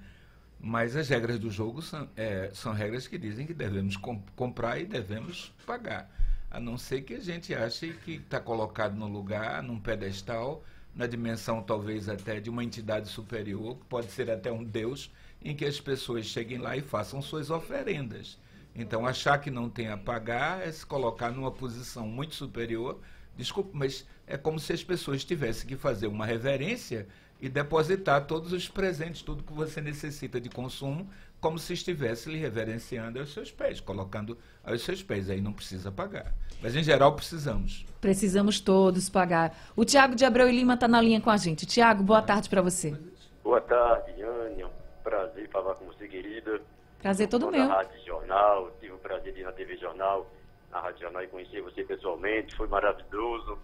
Mas 0.61 0.97
as 0.97 1.09
regras 1.09 1.39
do 1.39 1.51
jogo 1.51 1.81
são, 1.81 2.09
é, 2.17 2.51
são 2.53 2.73
regras 2.73 3.07
que 3.07 3.17
dizem 3.17 3.47
que 3.47 3.55
devemos 3.55 3.97
comp 3.97 4.29
comprar 4.35 4.81
e 4.81 4.85
devemos 4.85 5.53
pagar. 5.65 6.11
A 6.51 6.59
não 6.59 6.77
ser 6.77 7.03
que 7.03 7.15
a 7.15 7.21
gente 7.21 7.55
ache 7.55 7.95
que 8.05 8.15
está 8.15 8.41
colocado 8.41 8.97
no 8.97 9.07
lugar, 9.07 9.63
num 9.63 9.79
pedestal, 9.79 10.65
na 10.95 11.07
dimensão 11.07 11.63
talvez 11.63 12.09
até 12.09 12.41
de 12.41 12.51
uma 12.51 12.65
entidade 12.65 13.09
superior, 13.09 13.77
que 13.77 13.85
pode 13.85 14.11
ser 14.11 14.31
até 14.31 14.51
um 14.51 14.65
Deus, 14.65 15.13
em 15.43 15.55
que 15.55 15.65
as 15.65 15.81
pessoas 15.81 16.27
cheguem 16.27 16.59
lá 16.59 16.77
e 16.77 16.81
façam 16.81 17.23
suas 17.23 17.51
oferendas. 17.51 18.39
Então, 18.75 19.07
achar 19.07 19.39
que 19.39 19.51
não 19.51 19.69
tem 19.69 19.89
a 19.89 19.97
pagar 19.97 20.67
é 20.67 20.71
se 20.71 20.87
colocar 20.87 21.31
numa 21.31 21.51
posição 21.51 22.07
muito 22.07 22.35
superior. 22.35 22.99
Desculpe, 23.37 23.71
mas 23.73 24.07
é 24.27 24.37
como 24.37 24.59
se 24.59 24.73
as 24.73 24.85
pessoas 24.85 25.25
tivessem 25.25 25.67
que 25.67 25.77
fazer 25.77 26.07
uma 26.07 26.27
reverência 26.27 27.07
e 27.41 27.49
depositar 27.49 28.27
todos 28.27 28.53
os 28.53 28.69
presentes, 28.69 29.23
tudo 29.23 29.45
que 29.45 29.53
você 29.53 29.81
necessita 29.81 30.41
de 30.41 30.49
consumo, 30.49 31.09
como 31.41 31.59
se 31.59 31.73
estivesse 31.73 32.29
lhe 32.29 32.37
reverenciando 32.37 33.21
aos 33.21 33.33
seus 33.33 33.51
pés, 33.51 33.81
colocando 33.81 34.37
aos 34.65 34.83
seus 34.83 35.03
pés. 35.03 35.31
Aí 35.31 35.41
não 35.41 35.53
precisa 35.53 35.91
pagar. 35.91 36.35
Mas, 36.61 36.75
em 36.75 36.83
geral, 36.83 37.15
precisamos. 37.15 37.87
Precisamos 38.01 38.61
todos 38.61 39.09
pagar. 39.09 39.57
O 39.77 39.85
Tiago 39.85 40.17
de 40.17 40.25
Abreu 40.25 40.49
e 40.49 40.53
Lima 40.53 40.75
está 40.75 40.89
na 40.89 41.01
linha 41.01 41.21
com 41.21 41.31
a 41.31 41.37
gente. 41.37 41.65
Tiago, 41.65 42.03
boa 42.03 42.23
tarde 42.23 42.49
para 42.49 42.63
você. 42.63 42.97
Boa 43.43 43.61
tarde, 43.61 44.21
Anne 44.23 44.65
prazer 45.09 45.49
falar 45.49 45.75
com 45.77 45.87
você, 45.87 46.07
querida. 46.07 46.61
Prazer 47.01 47.29
todo 47.29 47.51
meu. 47.51 47.67
Na 47.67 47.77
Rádio 47.77 48.05
Jornal, 48.05 48.71
tive 48.79 48.93
o 48.93 48.99
prazer 48.99 49.33
de 49.33 49.41
ir 49.41 49.45
na 49.45 49.53
TV 49.53 49.77
Jornal, 49.79 50.27
na 50.71 50.81
Rádio 50.81 51.03
Jornal 51.03 51.23
e 51.23 51.29
conhecer 51.29 51.63
você 51.63 51.83
pessoalmente, 51.83 52.55
foi 52.55 52.69
maravilhoso. 52.69 53.59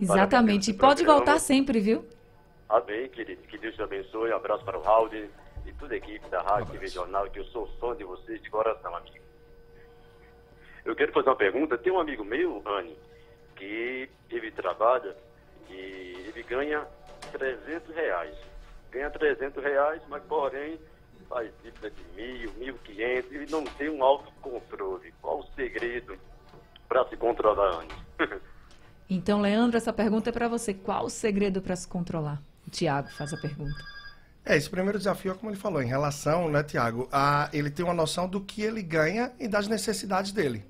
Exatamente, 0.00 0.70
e 0.70 0.74
pode 0.74 1.04
voltar 1.04 1.38
sempre, 1.40 1.80
viu? 1.80 2.06
Amém, 2.68 3.08
querido, 3.08 3.42
que 3.42 3.58
Deus 3.58 3.74
te 3.74 3.82
abençoe, 3.82 4.30
um 4.30 4.36
abraço 4.36 4.64
para 4.64 4.78
o 4.78 4.82
Raul 4.82 5.08
e 5.14 5.72
toda 5.78 5.94
a 5.94 5.96
equipe 5.96 6.28
da 6.28 6.42
Rádio 6.42 6.68
um 6.68 6.70
TV 6.72 6.86
Jornal, 6.88 7.28
que 7.30 7.40
eu 7.40 7.44
sou 7.46 7.66
fã 7.80 7.96
de 7.96 8.04
vocês 8.04 8.40
de 8.42 8.50
coração, 8.50 8.94
amigo. 8.94 9.16
Eu 10.84 10.94
quero 10.94 11.12
fazer 11.12 11.28
uma 11.30 11.36
pergunta, 11.36 11.78
tem 11.78 11.92
um 11.92 11.98
amigo 11.98 12.24
meu, 12.24 12.62
Anne, 12.64 12.96
que 13.56 14.08
ele 14.30 14.50
trabalha 14.52 15.16
e 15.68 16.26
ele 16.28 16.42
ganha 16.44 16.86
300 17.32 17.94
reais 17.94 18.36
ganha 18.90 19.10
300 19.10 19.62
reais, 19.62 20.02
mas 20.08 20.22
porém 20.24 20.78
faz 21.28 21.50
dívida 21.62 21.90
de 21.90 22.04
mil, 22.14 22.52
mil 22.54 22.74
quinhentos 22.78 23.32
e 23.32 23.50
não 23.50 23.64
tem 23.64 23.90
um 23.90 24.02
autocontrole. 24.02 25.12
Qual 25.20 25.40
o 25.40 25.46
segredo 25.54 26.16
para 26.88 27.06
se 27.08 27.16
controlar 27.16 27.80
antes? 27.80 27.96
então, 29.10 29.40
Leandro, 29.40 29.76
essa 29.76 29.92
pergunta 29.92 30.30
é 30.30 30.32
para 30.32 30.48
você. 30.48 30.72
Qual 30.72 31.06
o 31.06 31.10
segredo 31.10 31.60
para 31.60 31.74
se 31.74 31.88
controlar? 31.88 32.40
O 32.66 32.70
Tiago 32.70 33.08
faz 33.10 33.32
a 33.32 33.36
pergunta. 33.36 33.84
É, 34.44 34.56
esse 34.56 34.70
primeiro 34.70 34.98
desafio 34.98 35.32
é 35.32 35.34
como 35.34 35.50
ele 35.50 35.58
falou, 35.58 35.82
em 35.82 35.88
relação, 35.88 36.48
né, 36.48 36.62
Tiago, 36.62 37.08
a 37.10 37.50
ele 37.52 37.68
ter 37.68 37.82
uma 37.82 37.94
noção 37.94 38.28
do 38.28 38.40
que 38.40 38.62
ele 38.62 38.80
ganha 38.80 39.32
e 39.40 39.48
das 39.48 39.66
necessidades 39.66 40.30
dele 40.30 40.64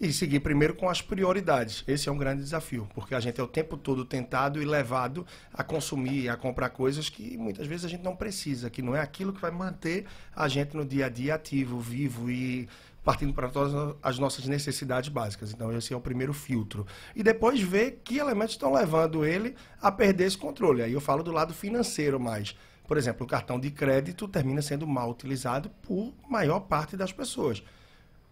e 0.00 0.12
seguir 0.12 0.40
primeiro 0.40 0.74
com 0.74 0.88
as 0.88 1.00
prioridades. 1.00 1.84
Esse 1.86 2.08
é 2.08 2.12
um 2.12 2.18
grande 2.18 2.42
desafio, 2.42 2.88
porque 2.94 3.14
a 3.14 3.20
gente 3.20 3.40
é 3.40 3.44
o 3.44 3.48
tempo 3.48 3.76
todo 3.76 4.04
tentado 4.04 4.60
e 4.60 4.64
levado 4.64 5.26
a 5.52 5.62
consumir, 5.62 6.28
a 6.28 6.36
comprar 6.36 6.70
coisas 6.70 7.08
que 7.08 7.36
muitas 7.36 7.66
vezes 7.66 7.84
a 7.84 7.88
gente 7.88 8.02
não 8.02 8.16
precisa, 8.16 8.68
que 8.68 8.82
não 8.82 8.94
é 8.94 9.00
aquilo 9.00 9.32
que 9.32 9.40
vai 9.40 9.50
manter 9.50 10.06
a 10.34 10.48
gente 10.48 10.76
no 10.76 10.84
dia 10.84 11.06
a 11.06 11.08
dia 11.08 11.34
ativo, 11.34 11.78
vivo 11.78 12.30
e 12.30 12.68
partindo 13.04 13.34
para 13.34 13.48
todas 13.48 13.96
as 14.02 14.18
nossas 14.18 14.46
necessidades 14.46 15.10
básicas. 15.10 15.52
Então, 15.52 15.70
esse 15.76 15.92
é 15.92 15.96
o 15.96 16.00
primeiro 16.00 16.32
filtro. 16.32 16.86
E 17.14 17.22
depois 17.22 17.60
ver 17.60 18.00
que 18.02 18.16
elementos 18.16 18.54
estão 18.54 18.72
levando 18.72 19.24
ele 19.24 19.54
a 19.80 19.92
perder 19.92 20.24
esse 20.24 20.38
controle. 20.38 20.82
Aí 20.82 20.92
eu 20.92 21.02
falo 21.02 21.22
do 21.22 21.30
lado 21.30 21.52
financeiro 21.52 22.18
mais. 22.18 22.56
Por 22.88 22.96
exemplo, 22.96 23.24
o 23.24 23.28
cartão 23.28 23.60
de 23.60 23.70
crédito 23.70 24.26
termina 24.26 24.62
sendo 24.62 24.86
mal 24.86 25.10
utilizado 25.10 25.70
por 25.82 26.14
maior 26.28 26.60
parte 26.60 26.96
das 26.96 27.12
pessoas. 27.12 27.62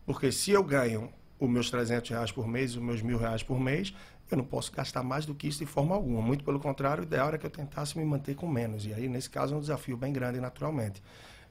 Porque 0.06 0.32
se 0.32 0.50
eu 0.50 0.64
ganho 0.64 1.12
os 1.44 1.50
meus 1.50 1.70
300 1.70 2.10
reais 2.10 2.30
por 2.30 2.46
mês, 2.46 2.76
os 2.76 2.82
meus 2.82 3.02
mil 3.02 3.18
reais 3.18 3.42
por 3.42 3.58
mês, 3.58 3.92
eu 4.30 4.36
não 4.36 4.44
posso 4.44 4.70
gastar 4.72 5.02
mais 5.02 5.26
do 5.26 5.34
que 5.34 5.48
isso 5.48 5.58
de 5.58 5.66
forma 5.66 5.94
alguma. 5.94 6.22
Muito 6.22 6.44
pelo 6.44 6.60
contrário, 6.60 7.02
o 7.02 7.06
ideal 7.06 7.28
era 7.28 7.38
que 7.38 7.44
eu 7.44 7.50
tentasse 7.50 7.98
me 7.98 8.04
manter 8.04 8.36
com 8.36 8.46
menos. 8.46 8.86
E 8.86 8.94
aí, 8.94 9.08
nesse 9.08 9.28
caso, 9.28 9.54
é 9.54 9.56
um 9.56 9.60
desafio 9.60 9.96
bem 9.96 10.12
grande, 10.12 10.40
naturalmente. 10.40 11.02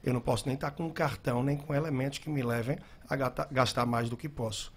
Eu 0.02 0.14
não 0.14 0.20
posso 0.20 0.46
nem 0.46 0.54
estar 0.54 0.70
com 0.70 0.84
um 0.84 0.90
cartão, 0.90 1.42
nem 1.42 1.56
com 1.56 1.74
elementos 1.74 2.18
que 2.18 2.30
me 2.30 2.42
levem 2.42 2.78
a 3.08 3.14
gastar 3.50 3.84
mais 3.84 4.08
do 4.08 4.16
que 4.16 4.28
posso. 4.28 4.72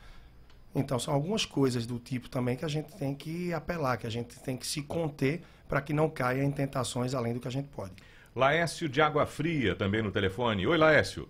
Então, 0.75 0.99
são 0.99 1.13
algumas 1.13 1.45
coisas 1.45 1.86
do 1.86 1.97
tipo 1.97 2.30
também 2.30 2.58
que 2.58 2.65
a 2.65 2.67
gente 2.67 2.93
tem 2.97 3.15
que 3.15 3.54
apelar, 3.54 3.97
que 3.97 4.06
a 4.06 4.12
gente 4.12 4.38
tem 4.41 4.58
que 4.58 4.67
se 4.67 4.82
conter 4.82 5.41
para 5.67 5.82
que 5.82 5.93
não 5.93 6.10
caia 6.10 6.43
em 6.43 6.51
tentações 6.51 7.13
além 7.13 7.34
do 7.34 7.39
que 7.39 7.47
a 7.47 7.51
gente 7.51 7.69
pode. 7.69 7.93
Laércio 8.36 8.89
de 8.89 9.01
Água 9.01 9.25
Fria, 9.25 9.75
também 9.75 10.01
no 10.01 10.12
telefone. 10.12 10.67
Oi, 10.67 10.78
Laércio. 10.78 11.30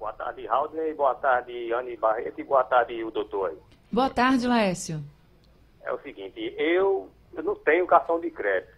Boa 0.00 0.12
tarde, 0.14 0.46
Raudney. 0.46 0.94
Boa 0.94 1.14
tarde, 1.14 1.72
Anne 1.74 1.94
Barreto. 1.96 2.40
E 2.40 2.44
boa 2.44 2.64
tarde, 2.64 3.04
o 3.04 3.10
doutor 3.10 3.50
aí. 3.50 3.58
Boa 3.92 4.08
tarde, 4.08 4.48
Laércio. 4.48 5.04
É 5.82 5.92
o 5.92 6.00
seguinte, 6.00 6.40
eu, 6.58 7.10
eu 7.34 7.42
não 7.42 7.54
tenho 7.54 7.86
cartão 7.86 8.18
de 8.18 8.30
crédito. 8.30 8.72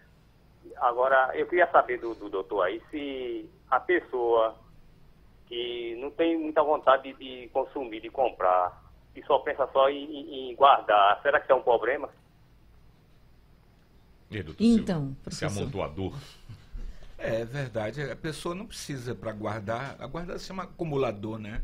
Agora, 0.77 1.31
eu 1.33 1.47
queria 1.47 1.69
saber 1.71 1.97
do, 1.99 2.13
do 2.13 2.29
doutor 2.29 2.63
aí 2.63 2.81
se 2.91 3.49
a 3.71 3.79
pessoa 3.79 4.55
que 5.47 5.95
não 6.01 6.11
tem 6.11 6.37
muita 6.37 6.61
vontade 6.61 7.13
de 7.13 7.47
consumir, 7.53 8.01
de 8.01 8.09
comprar, 8.09 8.81
e 9.15 9.23
só 9.23 9.39
pensa 9.39 9.65
só 9.71 9.89
em, 9.89 10.49
em- 10.51 10.55
guardar. 10.55 11.21
Será 11.21 11.39
que 11.39 11.49
é 11.51 11.55
um 11.55 11.61
problema? 11.61 12.09
E 14.31 14.75
Então, 14.75 15.15
professor. 15.23 15.61
amontoador. 15.61 16.13
É 17.25 17.45
verdade, 17.45 18.01
a 18.01 18.15
pessoa 18.17 18.53
não 18.53 18.65
precisa 18.67 19.15
para 19.15 19.31
guardar, 19.31 19.95
a 19.97 20.05
guardar 20.05 20.37
se 20.37 20.45
chama 20.45 20.63
acumulador, 20.63 21.39
né? 21.39 21.61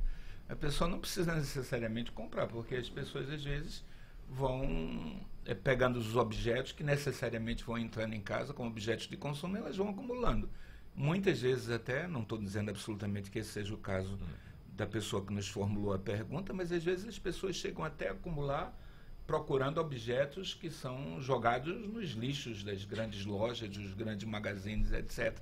A 0.47 0.55
pessoa 0.55 0.89
não 0.89 0.99
precisa 0.99 1.35
necessariamente 1.35 2.13
comprar, 2.13 2.47
porque 2.47 2.75
as 2.75 2.89
pessoas 2.89 3.29
às 3.29 3.43
vezes 3.43 3.83
vão 4.29 5.19
é, 5.45 5.53
pegando 5.53 5.99
os 5.99 6.15
objetos 6.15 6.71
que 6.71 6.81
necessariamente 6.81 7.61
vão 7.65 7.77
entrando 7.77 8.13
em 8.13 8.21
casa 8.21 8.53
como 8.53 8.69
objetos 8.69 9.07
de 9.07 9.17
consumo, 9.17 9.57
elas 9.57 9.75
vão 9.75 9.89
acumulando. 9.89 10.49
Muitas 10.95 11.41
vezes 11.41 11.69
até, 11.69 12.07
não 12.07 12.21
estou 12.21 12.37
dizendo 12.37 12.69
absolutamente 12.69 13.29
que 13.29 13.39
esse 13.39 13.49
seja 13.51 13.73
o 13.73 13.77
caso 13.77 14.17
da 14.77 14.87
pessoa 14.87 15.25
que 15.25 15.33
nos 15.33 15.49
formulou 15.49 15.93
a 15.93 15.99
pergunta, 15.99 16.53
mas 16.53 16.71
às 16.71 16.83
vezes 16.83 17.05
as 17.05 17.19
pessoas 17.19 17.57
chegam 17.57 17.83
até 17.83 18.07
a 18.07 18.11
acumular 18.13 18.73
procurando 19.27 19.79
objetos 19.79 20.53
que 20.55 20.71
são 20.71 21.21
jogados 21.21 21.87
nos 21.87 22.11
lixos 22.11 22.63
das 22.63 22.83
grandes 22.85 23.25
lojas, 23.25 23.69
dos 23.69 23.93
grandes 23.93 24.27
magazines, 24.27 24.91
etc. 24.91 25.37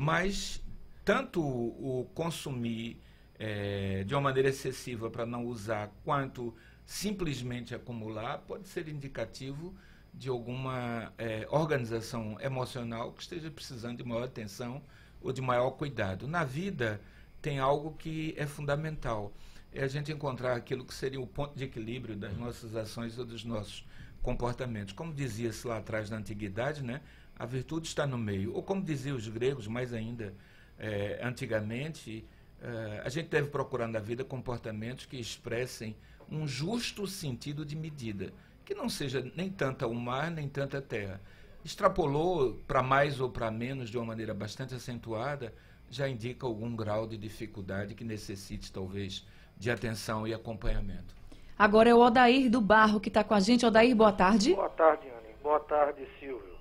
Mas 0.00 0.62
tanto 1.04 1.42
o 1.42 2.08
consumir 2.14 3.02
eh, 3.36 4.04
de 4.06 4.14
uma 4.14 4.20
maneira 4.20 4.48
excessiva 4.48 5.10
para 5.10 5.26
não 5.26 5.44
usar, 5.44 5.90
quanto 6.04 6.54
simplesmente 6.86 7.74
acumular, 7.74 8.38
pode 8.46 8.68
ser 8.68 8.86
indicativo 8.86 9.74
de 10.14 10.28
alguma 10.28 11.12
eh, 11.18 11.48
organização 11.50 12.40
emocional 12.40 13.10
que 13.12 13.22
esteja 13.22 13.50
precisando 13.50 13.96
de 13.96 14.04
maior 14.04 14.22
atenção 14.22 14.80
ou 15.20 15.32
de 15.32 15.42
maior 15.42 15.72
cuidado. 15.72 16.28
Na 16.28 16.44
vida, 16.44 17.00
tem 17.42 17.58
algo 17.58 17.90
que 17.94 18.36
é 18.38 18.46
fundamental. 18.46 19.32
É 19.72 19.82
a 19.82 19.88
gente 19.88 20.12
encontrar 20.12 20.54
aquilo 20.54 20.84
que 20.84 20.94
seria 20.94 21.20
o 21.20 21.26
ponto 21.26 21.58
de 21.58 21.64
equilíbrio 21.64 22.14
das 22.14 22.36
nossas 22.36 22.76
ações 22.76 23.18
ou 23.18 23.24
dos 23.24 23.44
nossos 23.44 23.84
comportamentos. 24.22 24.92
Como 24.92 25.12
dizia-se 25.12 25.66
lá 25.66 25.78
atrás 25.78 26.08
na 26.08 26.18
antiguidade, 26.18 26.84
né? 26.84 27.00
A 27.38 27.46
virtude 27.46 27.86
está 27.86 28.06
no 28.06 28.18
meio. 28.18 28.54
Ou 28.54 28.62
como 28.62 28.82
diziam 28.82 29.16
os 29.16 29.28
gregos, 29.28 29.66
mais 29.66 29.92
ainda 29.94 30.34
eh, 30.78 31.20
antigamente, 31.22 32.26
eh, 32.60 33.02
a 33.04 33.08
gente 33.08 33.28
deve 33.28 33.48
procurar 33.48 33.86
na 33.86 34.00
vida 34.00 34.24
comportamentos 34.24 35.06
que 35.06 35.16
expressem 35.16 35.96
um 36.30 36.46
justo 36.46 37.06
sentido 37.06 37.64
de 37.64 37.76
medida, 37.76 38.32
que 38.64 38.74
não 38.74 38.88
seja 38.88 39.24
nem 39.36 39.50
tanta 39.50 39.86
o 39.86 39.94
mar, 39.94 40.30
nem 40.30 40.48
tanta 40.48 40.78
a 40.78 40.82
terra. 40.82 41.20
Extrapolou 41.64 42.54
para 42.66 42.82
mais 42.82 43.20
ou 43.20 43.30
para 43.30 43.50
menos 43.50 43.90
de 43.90 43.96
uma 43.96 44.06
maneira 44.06 44.34
bastante 44.34 44.74
acentuada, 44.74 45.54
já 45.90 46.08
indica 46.08 46.46
algum 46.46 46.74
grau 46.76 47.06
de 47.06 47.16
dificuldade 47.16 47.94
que 47.94 48.04
necessite, 48.04 48.70
talvez, 48.70 49.26
de 49.56 49.70
atenção 49.70 50.26
e 50.26 50.34
acompanhamento. 50.34 51.16
Agora 51.58 51.88
é 51.88 51.94
o 51.94 51.98
Odair 51.98 52.50
do 52.50 52.60
Barro 52.60 53.00
que 53.00 53.08
está 53.08 53.24
com 53.24 53.34
a 53.34 53.40
gente. 53.40 53.66
Odair, 53.66 53.94
boa 53.96 54.12
tarde. 54.12 54.54
Boa 54.54 54.68
tarde, 54.68 55.08
Anny. 55.08 55.34
Boa 55.42 55.60
tarde, 55.60 56.06
Silvio. 56.20 56.57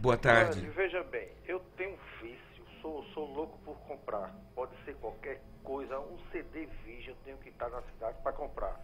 Boa 0.00 0.16
tarde. 0.16 0.66
Veja 0.70 1.02
bem, 1.04 1.28
eu 1.46 1.60
tenho 1.76 1.92
um 1.92 1.98
vício, 2.22 2.64
sou, 2.80 3.04
sou 3.12 3.26
louco 3.34 3.58
por 3.58 3.76
comprar. 3.80 4.34
Pode 4.54 4.74
ser 4.82 4.94
qualquer 4.94 5.42
coisa, 5.62 6.00
um 6.00 6.18
CD 6.32 6.64
Vision, 6.84 7.10
eu 7.14 7.16
tenho 7.22 7.36
que 7.36 7.50
estar 7.50 7.68
na 7.68 7.82
cidade 7.82 8.16
para 8.22 8.32
comprar. 8.32 8.80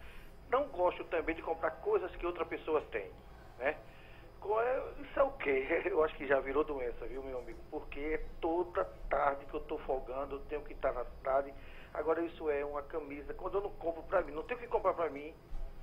Não 0.51 0.67
gosto 0.67 1.03
também 1.05 1.35
de 1.35 1.41
comprar 1.41 1.71
coisas 1.71 2.15
que 2.17 2.25
outra 2.25 2.45
pessoa 2.45 2.81
tem, 2.91 3.09
né? 3.57 3.69
É- 3.71 5.01
Isso 5.01 5.19
é 5.19 5.23
o 5.23 5.31
quê? 5.31 5.65
Eu 5.89 6.03
acho 6.03 6.15
que 6.15 6.27
já 6.27 6.39
virou 6.39 6.63
doença, 6.63 7.07
viu, 7.07 7.23
meu 7.23 7.39
amigo? 7.39 7.57
Porque 7.71 7.99
é 7.99 8.23
toda 8.39 8.85
tarde 9.09 9.43
que 9.47 9.55
eu 9.55 9.59
estou 9.59 9.79
folgando, 9.79 10.35
eu 10.35 10.39
tenho 10.41 10.61
que 10.61 10.73
estar 10.73 10.93
na 10.93 11.03
cidade. 11.03 11.51
Agora, 11.95 12.21
isso 12.21 12.47
é 12.51 12.63
uma 12.63 12.83
camisa. 12.83 13.33
Quando 13.33 13.55
eu 13.57 13.61
não 13.61 13.71
compro 13.71 14.03
para 14.03 14.21
mim, 14.21 14.33
não 14.33 14.43
tenho 14.43 14.59
que 14.59 14.67
comprar 14.67 14.93
para 14.93 15.09
mim, 15.09 15.33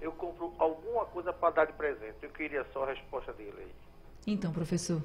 eu 0.00 0.12
compro 0.12 0.54
alguma 0.58 1.04
coisa 1.06 1.32
para 1.32 1.50
dar 1.54 1.64
de 1.66 1.72
presente. 1.72 2.18
Eu 2.22 2.30
queria 2.30 2.64
só 2.72 2.84
a 2.84 2.86
resposta 2.94 3.32
dele 3.32 3.54
aí. 3.58 3.74
Então, 4.26 4.52
professor. 4.52 5.02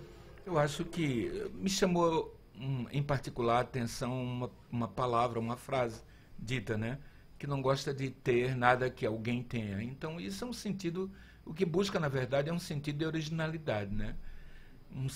Eu 0.49 0.57
acho 0.57 0.83
que 0.83 1.27
eh, 1.27 1.49
me 1.53 1.69
chamou 1.69 2.35
hum, 2.59 2.85
em 2.91 3.03
particular 3.03 3.57
a 3.57 3.61
atenção 3.61 4.23
uma, 4.23 4.51
uma 4.71 4.87
palavra, 4.87 5.39
uma 5.39 5.55
frase 5.55 6.01
dita, 6.39 6.75
né? 6.75 6.97
Que 7.37 7.45
não 7.45 7.61
gosta 7.61 7.93
de 7.93 8.09
ter 8.09 8.55
nada 8.55 8.89
que 8.89 9.05
alguém 9.05 9.43
tenha. 9.43 9.81
Então, 9.83 10.19
isso 10.19 10.43
é 10.43 10.47
um 10.47 10.53
sentido. 10.53 11.11
O 11.45 11.53
que 11.53 11.65
busca, 11.65 11.99
na 11.99 12.07
verdade, 12.09 12.49
é 12.49 12.53
um 12.53 12.59
sentido 12.59 12.97
de 12.97 13.05
originalidade, 13.05 13.93
né? 13.93 14.15
Um 14.91 15.07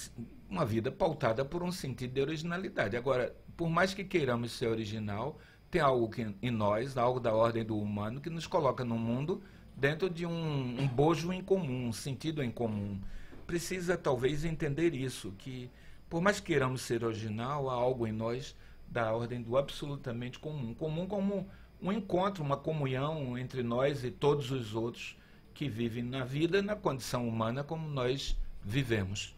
uma 0.49 0.65
vida 0.65 0.91
pautada 0.91 1.43
por 1.43 1.63
um 1.63 1.71
sentido 1.71 2.13
de 2.13 2.21
originalidade. 2.21 2.95
Agora, 2.95 3.35
por 3.57 3.69
mais 3.69 3.91
que 3.93 4.03
queiramos 4.03 4.51
ser 4.51 4.67
original, 4.67 5.39
tem 5.71 5.81
algo 5.81 6.07
que, 6.09 6.35
em 6.43 6.51
nós, 6.51 6.95
algo 6.95 7.19
da 7.19 7.33
ordem 7.33 7.65
do 7.65 7.75
humano, 7.79 8.21
que 8.21 8.29
nos 8.29 8.45
coloca 8.45 8.85
no 8.85 8.97
mundo 8.99 9.41
dentro 9.75 10.07
de 10.11 10.27
um, 10.27 10.79
um 10.79 10.87
bojo 10.87 11.33
em 11.33 11.41
comum, 11.41 11.87
um 11.87 11.93
sentido 11.93 12.43
em 12.43 12.51
comum. 12.51 13.01
Precisa, 13.45 13.97
talvez, 13.97 14.45
entender 14.45 14.93
isso, 14.93 15.34
que 15.38 15.69
por 16.10 16.21
mais 16.21 16.39
que 16.39 16.47
queiramos 16.47 16.82
ser 16.82 17.03
original, 17.03 17.69
há 17.69 17.73
algo 17.73 18.06
em 18.06 18.12
nós 18.12 18.56
da 18.88 19.12
ordem 19.12 19.41
do 19.41 19.58
absolutamente 19.58 20.38
comum. 20.38 20.73
Comum 20.73 21.08
como 21.08 21.49
um 21.82 21.91
encontro, 21.91 22.43
uma 22.43 22.56
comunhão 22.56 23.38
entre 23.38 23.63
nós 23.63 24.03
e 24.03 24.12
todos 24.12 24.51
os 24.51 24.75
outros 24.75 25.17
que 25.53 25.67
vivem 25.67 26.03
na 26.03 26.23
vida, 26.23 26.62
na 26.62 26.75
condição 26.75 27.27
humana 27.27 27.63
como 27.63 27.88
nós 27.88 28.38
vivemos. 28.63 29.36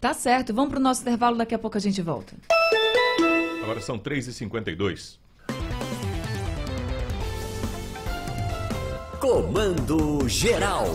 Tá 0.00 0.12
certo, 0.12 0.52
vamos 0.52 0.70
para 0.70 0.80
o 0.80 0.82
nosso 0.82 1.02
intervalo, 1.02 1.36
daqui 1.36 1.54
a 1.54 1.58
pouco 1.58 1.78
a 1.78 1.80
gente 1.80 2.02
volta. 2.02 2.34
Agora 3.62 3.80
são 3.80 3.98
3h52. 3.98 5.18
Comando 9.18 10.28
Geral. 10.28 10.86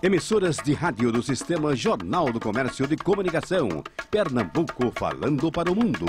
Emissoras 0.00 0.58
de 0.58 0.72
rádio 0.74 1.10
do 1.10 1.20
Sistema 1.20 1.74
Jornal 1.74 2.32
do 2.32 2.38
Comércio 2.38 2.86
de 2.86 2.96
Comunicação. 2.96 3.82
Pernambuco 4.08 4.92
falando 4.94 5.50
para 5.50 5.72
o 5.72 5.74
mundo. 5.74 6.06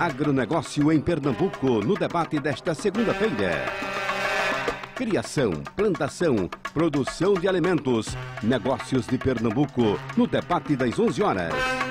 Agronegócio 0.00 0.90
em 0.90 1.00
Pernambuco 1.00 1.80
no 1.84 1.94
debate 1.94 2.40
desta 2.40 2.74
segunda-feira. 2.74 3.64
Criação, 4.96 5.52
plantação, 5.76 6.50
produção 6.74 7.34
de 7.34 7.46
alimentos. 7.46 8.08
Negócios 8.42 9.06
de 9.06 9.16
Pernambuco 9.16 10.00
no 10.16 10.26
debate 10.26 10.74
das 10.74 10.98
11 10.98 11.22
horas. 11.22 11.85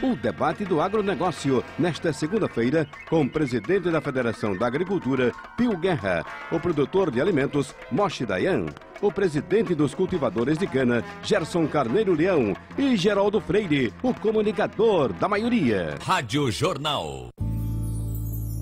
O 0.00 0.14
debate 0.14 0.64
do 0.64 0.80
agronegócio 0.80 1.64
nesta 1.76 2.12
segunda-feira 2.12 2.86
com 3.08 3.22
o 3.22 3.28
presidente 3.28 3.90
da 3.90 4.00
Federação 4.00 4.56
da 4.56 4.64
Agricultura, 4.64 5.32
Pio 5.56 5.76
Guerra, 5.76 6.24
o 6.52 6.60
produtor 6.60 7.10
de 7.10 7.20
alimentos, 7.20 7.74
Moshi 7.90 8.24
Dayan, 8.24 8.66
o 9.02 9.10
presidente 9.10 9.74
dos 9.74 9.96
cultivadores 9.96 10.56
de 10.56 10.68
cana, 10.68 11.02
Gerson 11.20 11.66
Carneiro 11.66 12.14
Leão 12.14 12.54
e 12.78 12.96
Geraldo 12.96 13.40
Freire, 13.40 13.92
o 14.00 14.14
comunicador 14.14 15.12
da 15.14 15.28
maioria. 15.28 15.96
Rádio 16.00 16.48
Jornal. 16.52 17.30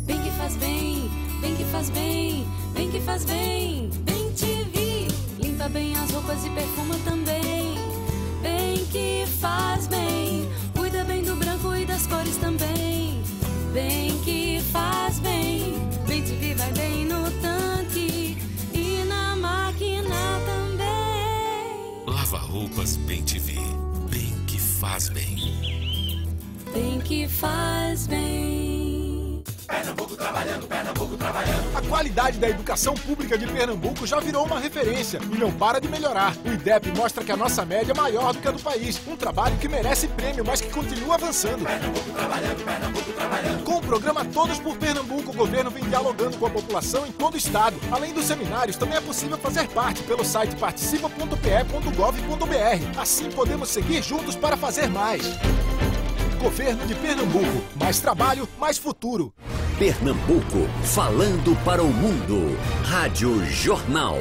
Bem 0.06 0.18
que 0.22 0.30
faz 0.30 0.56
bem, 0.56 1.10
bem 1.42 1.54
que 1.54 1.64
faz 1.64 1.90
bem, 1.90 2.46
bem 2.72 2.90
que 2.90 3.00
faz 3.00 3.24
bem. 3.26 3.90
Bem 4.04 4.32
TV, 4.32 5.08
limpa 5.38 5.68
bem 5.68 5.94
as 5.96 6.10
roupas 6.12 6.46
e 6.46 6.48
perfuma 6.48 6.94
também. 7.04 7.74
Bem 8.40 8.86
que 8.86 9.26
faz 9.38 9.86
bem 9.86 10.16
A 31.76 31.82
qualidade 31.82 32.38
da 32.38 32.48
educação 32.48 32.94
pública 32.94 33.36
de 33.36 33.46
Pernambuco 33.46 34.06
já 34.06 34.18
virou 34.18 34.46
uma 34.46 34.58
referência 34.58 35.20
e 35.30 35.36
não 35.36 35.52
para 35.52 35.78
de 35.78 35.86
melhorar. 35.88 36.34
O 36.42 36.48
IDEP 36.48 36.90
mostra 36.96 37.22
que 37.22 37.30
a 37.30 37.36
nossa 37.36 37.66
média 37.66 37.92
é 37.92 37.94
maior 37.94 38.32
do 38.32 38.38
que 38.38 38.48
a 38.48 38.50
do 38.50 38.62
país. 38.62 38.98
Um 39.06 39.14
trabalho 39.14 39.54
que 39.58 39.68
merece 39.68 40.08
prêmio, 40.08 40.42
mas 40.42 40.62
que 40.62 40.70
continua 40.70 41.16
avançando. 41.16 41.66
Pernambuco 41.66 42.10
trabalhando, 42.12 42.64
Pernambuco 42.64 43.12
trabalhando. 43.12 43.64
Com 43.64 43.76
o 43.76 43.82
programa 43.82 44.24
Todos 44.24 44.58
por 44.58 44.78
Pernambuco, 44.78 45.32
o 45.32 45.34
governo 45.34 45.70
vem 45.70 45.84
dialogando 45.84 46.38
com 46.38 46.46
a 46.46 46.50
população 46.50 47.06
em 47.06 47.12
todo 47.12 47.34
o 47.34 47.36
estado. 47.36 47.76
Além 47.90 48.14
dos 48.14 48.24
seminários, 48.24 48.78
também 48.78 48.96
é 48.96 49.00
possível 49.02 49.36
fazer 49.36 49.68
parte 49.68 50.02
pelo 50.04 50.24
site 50.24 50.56
participa.pe.gov.br. 50.56 52.98
Assim 52.98 53.30
podemos 53.32 53.68
seguir 53.68 54.02
juntos 54.02 54.34
para 54.34 54.56
fazer 54.56 54.88
mais. 54.88 55.24
Governo 56.40 56.86
de 56.86 56.94
Pernambuco. 56.94 57.62
Mais 57.78 58.00
trabalho, 58.00 58.48
mais 58.58 58.78
futuro. 58.78 59.34
Pernambuco, 59.78 60.66
falando 60.84 61.54
para 61.62 61.82
o 61.82 61.92
mundo. 61.92 62.56
Rádio 62.82 63.44
Jornal. 63.44 64.16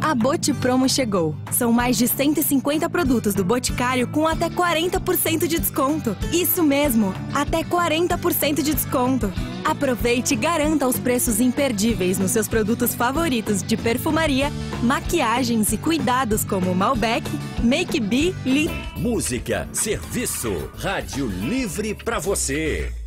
A 0.00 0.14
Bote 0.14 0.54
Promo 0.54 0.88
chegou. 0.88 1.36
São 1.52 1.70
mais 1.70 1.98
de 1.98 2.08
150 2.08 2.88
produtos 2.88 3.34
do 3.34 3.44
Boticário 3.44 4.08
com 4.08 4.26
até 4.26 4.48
40% 4.48 5.46
de 5.46 5.58
desconto. 5.58 6.16
Isso 6.32 6.62
mesmo, 6.62 7.14
até 7.34 7.62
40% 7.62 8.62
de 8.62 8.72
desconto. 8.72 9.30
Aproveite 9.62 10.32
e 10.32 10.36
garanta 10.38 10.88
os 10.88 10.98
preços 10.98 11.38
imperdíveis 11.38 12.18
nos 12.18 12.30
seus 12.30 12.48
produtos 12.48 12.94
favoritos 12.94 13.62
de 13.62 13.76
perfumaria, 13.76 14.50
maquiagens 14.82 15.70
e 15.70 15.76
cuidados 15.76 16.46
como 16.46 16.74
Malbec, 16.74 17.30
Make 17.62 18.00
Lee. 18.00 18.70
Música, 18.96 19.68
serviço, 19.70 20.70
rádio 20.78 21.26
livre 21.26 21.94
pra 21.94 22.18
você. 22.18 23.03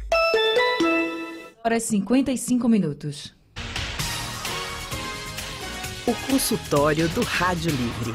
Horas 1.68 1.84
55 1.84 2.70
minutos. 2.70 3.36
O 6.08 6.32
consultório 6.32 7.10
do 7.10 7.22
Rádio 7.24 7.72
Livre. 7.72 8.14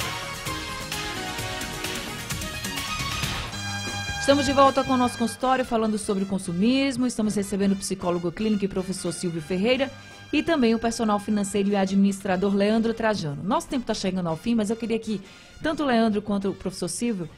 Estamos 4.19 4.47
de 4.47 4.55
volta 4.55 4.83
com 4.83 4.95
o 4.95 4.97
nosso 4.97 5.19
consultório 5.19 5.67
falando 5.67 5.99
sobre 5.99 6.25
consumismo. 6.25 7.07
Estamos 7.07 7.35
recebendo 7.35 7.73
o 7.73 7.77
psicólogo 7.77 8.33
clínico 8.33 8.65
e 8.65 8.69
professor 8.69 9.13
Silvio 9.13 9.43
Ferreira 9.43 9.91
e 10.33 10.43
também 10.43 10.75
o 10.75 10.79
personal 10.79 11.19
financeiro 11.21 11.69
e 11.69 11.77
administrador 11.77 12.55
Leandro 12.55 12.95
Trajano. 12.95 13.45
Nosso 13.45 13.69
tempo 13.69 13.83
está 13.83 13.93
chegando 13.93 14.31
ao 14.31 14.37
fim, 14.39 14.55
mas 14.55 14.71
eu 14.71 14.77
queria 14.77 14.99
que 14.99 15.21
tanto 15.63 15.83
o 15.83 15.87
Leandro 15.87 16.23
quanto 16.23 16.49
o 16.49 16.55
professor 16.55 16.89
Silvio 16.89 17.29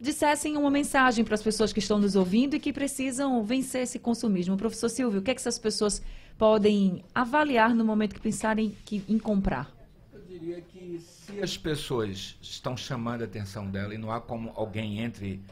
dissessem 0.00 0.56
uma 0.56 0.70
mensagem 0.70 1.24
para 1.24 1.34
as 1.34 1.42
pessoas 1.42 1.72
que 1.72 1.78
estão 1.78 1.98
nos 1.98 2.16
ouvindo 2.16 2.56
e 2.56 2.60
que 2.60 2.72
precisam 2.72 3.44
vencer 3.44 3.82
esse 3.82 3.98
consumismo. 3.98 4.56
Professor 4.56 4.88
Silvio, 4.88 5.20
o 5.20 5.22
que, 5.22 5.30
é 5.30 5.34
que 5.34 5.40
essas 5.40 5.58
pessoas 5.58 6.02
podem 6.38 7.04
avaliar 7.14 7.74
no 7.74 7.84
momento 7.84 8.14
que 8.14 8.20
pensarem 8.20 8.74
que, 8.84 9.04
em 9.06 9.18
comprar? 9.18 9.70
Eu 10.12 10.22
diria 10.22 10.62
que 10.62 10.98
se 11.00 11.40
as 11.42 11.56
pessoas 11.58 12.38
estão 12.40 12.76
chamando 12.76 13.22
a 13.22 13.24
atenção 13.26 13.70
dela 13.70 13.94
e 13.94 13.98
não 13.98 14.10
há 14.10 14.20
como 14.20 14.50
alguém 14.56 15.00
entre 15.00 15.42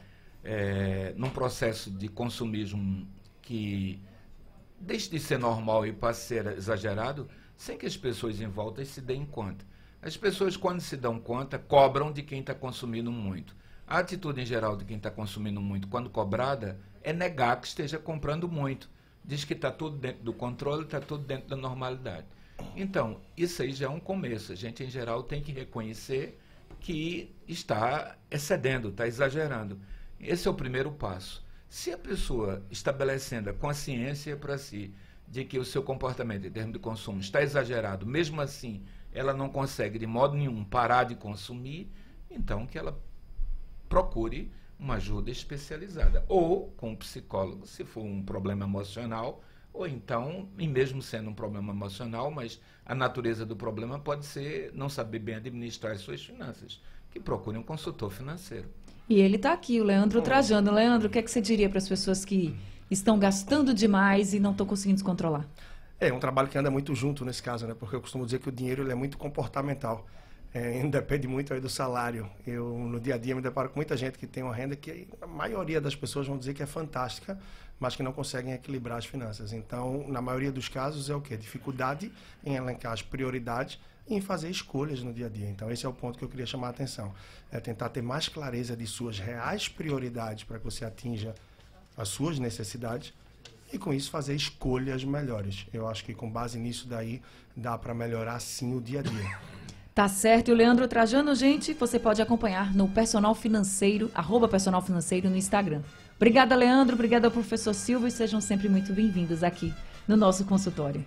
é, 0.43 1.13
num 1.17 1.29
processo 1.29 1.91
de 1.91 2.09
consumismo 2.09 3.07
que 3.43 4.01
deixe 4.81 5.11
de 5.11 5.19
ser 5.19 5.39
normal 5.39 5.87
e 5.87 5.93
passe 5.93 6.39
a 6.39 6.43
ser 6.43 6.57
exagerado, 6.57 7.29
sem 7.55 7.77
que 7.77 7.85
as 7.85 7.97
pessoas 7.97 8.41
em 8.41 8.49
volta 8.49 8.83
se 8.85 9.03
deem 9.03 9.27
conta. 9.27 9.67
As 10.01 10.17
pessoas, 10.17 10.57
quando 10.57 10.81
se 10.81 10.97
dão 10.97 11.19
conta, 11.19 11.59
cobram 11.59 12.13
de 12.13 12.23
quem 12.23 12.41
está 12.41 12.55
consumindo 12.55 13.11
muito. 13.11 13.58
A 13.89 14.01
atitude 14.01 14.39
em 14.39 14.45
geral 14.45 14.77
de 14.77 14.85
quem 14.85 14.99
está 14.99 15.11
consumindo 15.11 15.63
muito, 15.63 15.89
quando 15.89 16.11
cobrada, 16.11 16.79
é 17.03 17.11
negar 17.11 17.59
que 17.59 17.67
esteja 17.67 17.99
comprando 17.99 18.47
muito. 18.47 18.91
Diz 19.25 19.45
que 19.45 19.55
está 19.55 19.71
tudo 19.71 19.97
dentro 19.97 20.23
do 20.23 20.33
controle, 20.35 20.83
está 20.83 21.01
tudo 21.01 21.25
dentro 21.25 21.49
da 21.49 21.57
normalidade. 21.57 22.27
Então, 22.77 23.19
isso 23.35 23.63
aí 23.63 23.73
já 23.73 23.87
é 23.87 23.89
um 23.89 23.99
começo. 23.99 24.53
A 24.53 24.55
gente, 24.55 24.85
em 24.85 24.91
geral, 24.91 25.23
tem 25.23 25.41
que 25.41 25.53
reconhecer 25.53 26.39
que 26.81 27.35
está 27.49 28.19
excedendo, 28.31 28.91
está 28.91 29.07
exagerando. 29.07 29.81
Esse 30.21 30.47
é 30.47 30.51
o 30.51 30.55
primeiro 30.55 30.93
passo. 30.93 31.43
Se 31.67 31.91
a 31.91 31.97
pessoa 31.97 32.63
estabelecendo 32.71 33.49
a 33.49 33.55
consciência 33.55 34.37
para 34.37 34.59
si 34.59 34.95
de 35.27 35.47
que 35.47 35.59
o 35.59 35.65
seu 35.65 35.83
comportamento 35.83 36.47
em 36.47 36.51
termos 36.51 36.75
de 36.75 36.79
consumo 36.79 37.21
está 37.21 37.43
exagerado, 37.43 38.05
mesmo 38.05 38.39
assim 38.43 38.83
ela 39.15 39.33
não 39.33 39.49
consegue 39.49 39.99
de 39.99 40.07
modo 40.07 40.37
nenhum 40.37 40.63
parar 40.63 41.05
de 41.05 41.15
consumir, 41.15 41.91
então 42.31 42.67
que 42.67 42.77
ela 42.77 43.01
procure 43.89 44.51
uma 44.79 44.95
ajuda 44.95 45.31
especializada. 45.31 46.25
Ou 46.29 46.69
com 46.77 46.91
um 46.91 46.97
psicólogo, 46.97 47.67
se 47.67 47.85
for 47.85 48.05
um 48.05 48.23
problema 48.23 48.65
emocional, 48.65 49.43
ou 49.73 49.87
então, 49.87 50.49
e 50.59 50.67
mesmo 50.67 51.03
sendo 51.03 51.31
um 51.31 51.35
problema 51.35 51.73
emocional, 51.73 52.31
mas 52.31 52.61
a 52.85 52.95
natureza 52.95 53.45
do 53.45 53.57
problema 53.57 53.99
pode 53.99 54.25
ser 54.25 54.73
não 54.75 54.89
saber 54.89 55.19
bem 55.19 55.35
administrar 55.37 55.93
as 55.93 56.01
suas 56.01 56.25
finanças, 56.25 56.81
que 57.11 57.21
procure 57.21 57.59
um 57.59 57.63
consultor 57.63 58.11
financeiro. 58.11 58.69
E 59.09 59.21
ele 59.21 59.37
está 59.37 59.53
aqui, 59.53 59.81
o 59.81 59.85
Leandro 59.85 60.21
Trajano. 60.21 60.73
Leandro, 60.73 61.09
o 61.09 61.11
que, 61.11 61.19
é 61.19 61.23
que 61.23 61.31
você 61.31 61.41
diria 61.41 61.69
para 61.69 61.79
as 61.79 61.89
pessoas 61.89 62.25
que 62.25 62.55
estão 62.91 63.19
gastando 63.19 63.73
demais 63.73 64.35
e 64.35 64.41
não 64.41 64.53
estão 64.53 64.67
conseguindo 64.67 64.97
descontrolar? 64.97 65.47
É 66.01 66.13
um 66.13 66.21
trabalho 66.21 66.49
que 66.49 66.59
anda 66.59 66.71
muito 66.71 66.95
junto 66.95 67.25
nesse 67.25 67.43
caso, 67.43 67.67
né? 67.67 67.75
Porque 67.75 67.97
eu 67.97 68.01
costumo 68.01 68.25
dizer 68.25 68.39
que 68.39 68.49
o 68.49 68.53
dinheiro 68.53 68.83
ele 68.83 68.93
é 68.93 68.95
muito 68.95 69.17
comportamental. 69.19 70.07
É, 70.53 70.83
depende 70.89 71.27
muito 71.29 71.53
aí 71.53 71.61
do 71.61 71.69
salário. 71.69 72.29
Eu, 72.47 72.77
no 72.79 73.01
dia 73.01 73.15
a 73.15 73.19
dia, 73.19 73.35
me 73.35 73.43
deparo 73.43 73.69
com 73.71 73.77
muita 73.77 73.97
gente 73.97 74.19
que 74.19 74.27
tem 74.27 74.43
uma 74.43 74.55
renda 74.55 74.77
que 74.77 75.09
a 75.21 75.27
maioria 75.27 75.81
das 75.81 75.95
pessoas 75.95 76.27
vão 76.27 76.39
dizer 76.39 76.55
que 76.55 76.63
é 76.63 76.67
fantástica, 76.67 77.39
mas 77.79 77.95
que 77.95 78.03
não 78.03 78.13
conseguem 78.13 78.53
equilibrar 78.53 78.99
as 78.99 79.07
finanças. 79.07 79.53
Então, 79.53 80.07
na 80.09 80.21
maioria 80.21 80.51
dos 80.51 80.69
casos, 80.69 81.09
é 81.11 81.15
o 81.15 81.21
quê? 81.21 81.37
Dificuldade 81.37 82.13
em 82.45 82.57
elencar 82.57 82.93
as 82.93 83.03
prioridades 83.03 83.79
e 84.09 84.15
em 84.15 84.21
fazer 84.21 84.51
escolhas 84.51 85.03
no 85.03 85.13
dia 85.13 85.27
a 85.27 85.29
dia. 85.29 85.49
Então, 85.49 85.71
esse 85.71 85.87
é 85.87 85.89
o 85.89 85.93
ponto 85.93 86.19
que 86.19 86.25
eu 86.25 86.29
queria 86.29 86.47
chamar 86.47 86.69
a 86.69 86.71
atenção. 86.71 87.15
É 87.53 87.61
tentar 87.61 87.91
ter 87.91 88.03
mais 88.03 88.29
clareza 88.29 88.77
de 88.77 88.87
suas 88.87 89.19
reais 89.19 89.69
prioridades 89.69 90.45
para 90.45 90.59
que 90.59 90.65
você 90.65 90.85
atinja 90.85 91.35
as 91.97 92.09
suas 92.09 92.39
necessidades 92.39 93.13
e 93.73 93.79
com 93.79 93.93
isso 93.93 94.11
fazer 94.11 94.35
escolhas 94.35 95.05
melhores. 95.05 95.67
Eu 95.73 95.87
acho 95.89 96.05
que 96.05 96.15
com 96.15 96.31
base 96.31 96.59
nisso 96.59 96.89
daí 96.89 97.21
dá 97.55 97.77
para 97.77 97.95
melhorar 97.95 98.41
sim 98.41 98.75
o 98.75 98.81
dia 98.81 99.01
a 99.01 99.03
dia. 99.03 99.58
Tá 99.99 100.07
certo. 100.07 100.47
E 100.47 100.53
o 100.53 100.55
Leandro 100.55 100.87
Trajano, 100.87 101.35
gente, 101.35 101.75
você 101.75 101.99
pode 101.99 102.23
acompanhar 102.23 102.73
no 102.73 102.87
Personal 102.87 103.35
Financeiro, 103.35 104.09
arroba 104.15 104.47
Personal 104.47 104.81
Financeiro 104.81 105.29
no 105.29 105.35
Instagram. 105.37 105.81
Obrigada, 106.15 106.55
Leandro. 106.55 106.95
Obrigada, 106.95 107.29
professor 107.29 107.75
Silva. 107.75 108.07
E 108.07 108.11
sejam 108.13 108.41
sempre 108.41 108.69
muito 108.69 108.93
bem-vindos 108.93 109.43
aqui 109.43 109.75
no 110.07 110.17
nosso 110.17 110.45
consultório. 110.45 111.05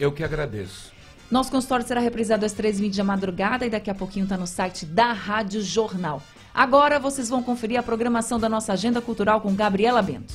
Eu 0.00 0.10
que 0.10 0.24
agradeço. 0.24 0.90
Nosso 1.30 1.50
consultório 1.50 1.86
será 1.86 2.00
reprisado 2.00 2.46
às 2.46 2.54
3h20 2.54 2.96
da 2.96 3.04
madrugada 3.04 3.66
e 3.66 3.68
daqui 3.68 3.90
a 3.90 3.94
pouquinho 3.94 4.22
está 4.22 4.38
no 4.38 4.46
site 4.46 4.86
da 4.86 5.12
Rádio 5.12 5.60
Jornal. 5.60 6.22
Agora 6.54 6.98
vocês 6.98 7.28
vão 7.28 7.42
conferir 7.42 7.78
a 7.78 7.82
programação 7.82 8.40
da 8.40 8.48
nossa 8.48 8.72
agenda 8.72 9.02
cultural 9.02 9.42
com 9.42 9.54
Gabriela 9.54 10.00
Bento. 10.00 10.32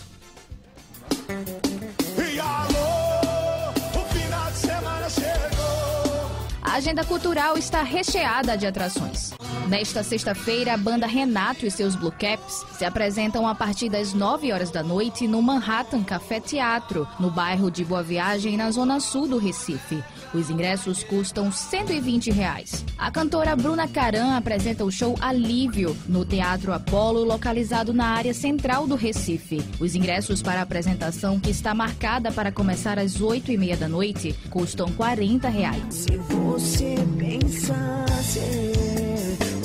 A 6.73 6.77
agenda 6.77 7.03
cultural 7.03 7.55
está 7.55 7.83
recheada 7.83 8.57
de 8.57 8.65
atrações. 8.65 9.31
Nesta 9.69 10.01
sexta-feira, 10.01 10.73
a 10.73 10.77
banda 10.77 11.05
Renato 11.05 11.67
e 11.67 11.69
seus 11.69 11.95
Blue 11.95 12.11
Caps 12.11 12.65
se 12.75 12.83
apresentam 12.83 13.47
a 13.47 13.53
partir 13.53 13.89
das 13.89 14.11
9 14.11 14.51
horas 14.51 14.71
da 14.71 14.81
noite 14.81 15.27
no 15.27 15.39
Manhattan 15.39 16.03
Café 16.03 16.39
Teatro, 16.39 17.07
no 17.19 17.29
bairro 17.29 17.69
de 17.69 17.85
Boa 17.85 18.01
Viagem, 18.01 18.57
na 18.57 18.71
zona 18.71 18.99
sul 18.99 19.27
do 19.27 19.37
Recife. 19.37 20.03
Os 20.33 20.49
ingressos 20.49 21.03
custam 21.03 21.51
120 21.51 22.31
reais. 22.31 22.83
A 22.97 23.11
cantora 23.11 23.55
Bruna 23.55 23.87
Caran 23.87 24.35
apresenta 24.35 24.83
o 24.83 24.91
show 24.91 25.15
Alívio 25.21 25.95
no 26.07 26.25
Teatro 26.25 26.73
Apolo, 26.73 27.23
localizado 27.23 27.93
na 27.93 28.07
área 28.07 28.33
central 28.33 28.87
do 28.87 28.95
Recife. 28.95 29.63
Os 29.79 29.93
ingressos 29.93 30.41
para 30.41 30.59
a 30.59 30.63
apresentação, 30.63 31.39
que 31.39 31.51
está 31.51 31.75
marcada 31.75 32.31
para 32.31 32.51
começar 32.51 32.97
às 32.97 33.21
8 33.21 33.51
e 33.51 33.57
meia 33.57 33.77
da 33.77 33.87
noite, 33.87 34.33
custam 34.49 34.91
40 34.93 35.49
reais. 35.49 35.93
Se 35.93 36.17
você 36.17 36.95
pensasse 37.17 38.39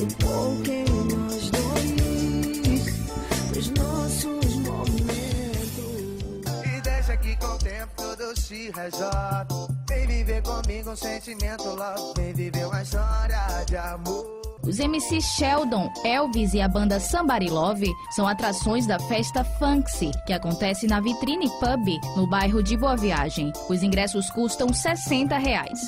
um 0.03 0.07
pouco 0.23 0.71
em 0.71 0.85
nós 1.15 1.51
dois, 1.51 2.87
nos 3.57 3.71
nossos 3.71 4.57
momentos. 4.57 5.09
E 6.65 6.81
deixa 6.83 7.17
que 7.17 7.37
com 7.37 7.47
o 7.47 7.59
tempo 7.59 7.98
resolve. 8.55 9.75
Vem 9.89 10.07
viver 10.07 10.43
comigo 10.43 10.91
um 10.91 10.97
sentimento 10.97 11.65
love. 11.65 12.15
Vem 12.17 12.33
viver 12.35 12.67
uma 12.67 12.83
história 12.83 13.65
de 13.67 13.77
amor. 13.77 14.39
Os 14.63 14.79
MC 14.79 15.21
Sheldon, 15.21 15.89
Elvis 16.05 16.53
e 16.53 16.61
a 16.61 16.69
banda 16.69 17.01
Somebody 17.01 17.49
Love 17.49 17.91
são 18.11 18.27
atrações 18.27 18.87
da 18.87 18.99
festa 18.99 19.45
Funksy, 19.45 20.11
que 20.27 20.33
acontece 20.33 20.87
na 20.87 21.01
Vitrine 21.01 21.49
Pub, 21.61 21.89
no 22.17 22.29
bairro 22.29 22.63
de 22.63 22.77
Boa 22.77 22.97
Viagem. 22.97 23.53
Os 23.69 23.83
ingressos 23.83 24.29
custam 24.31 24.73
60 24.73 25.39
reais. 25.39 25.81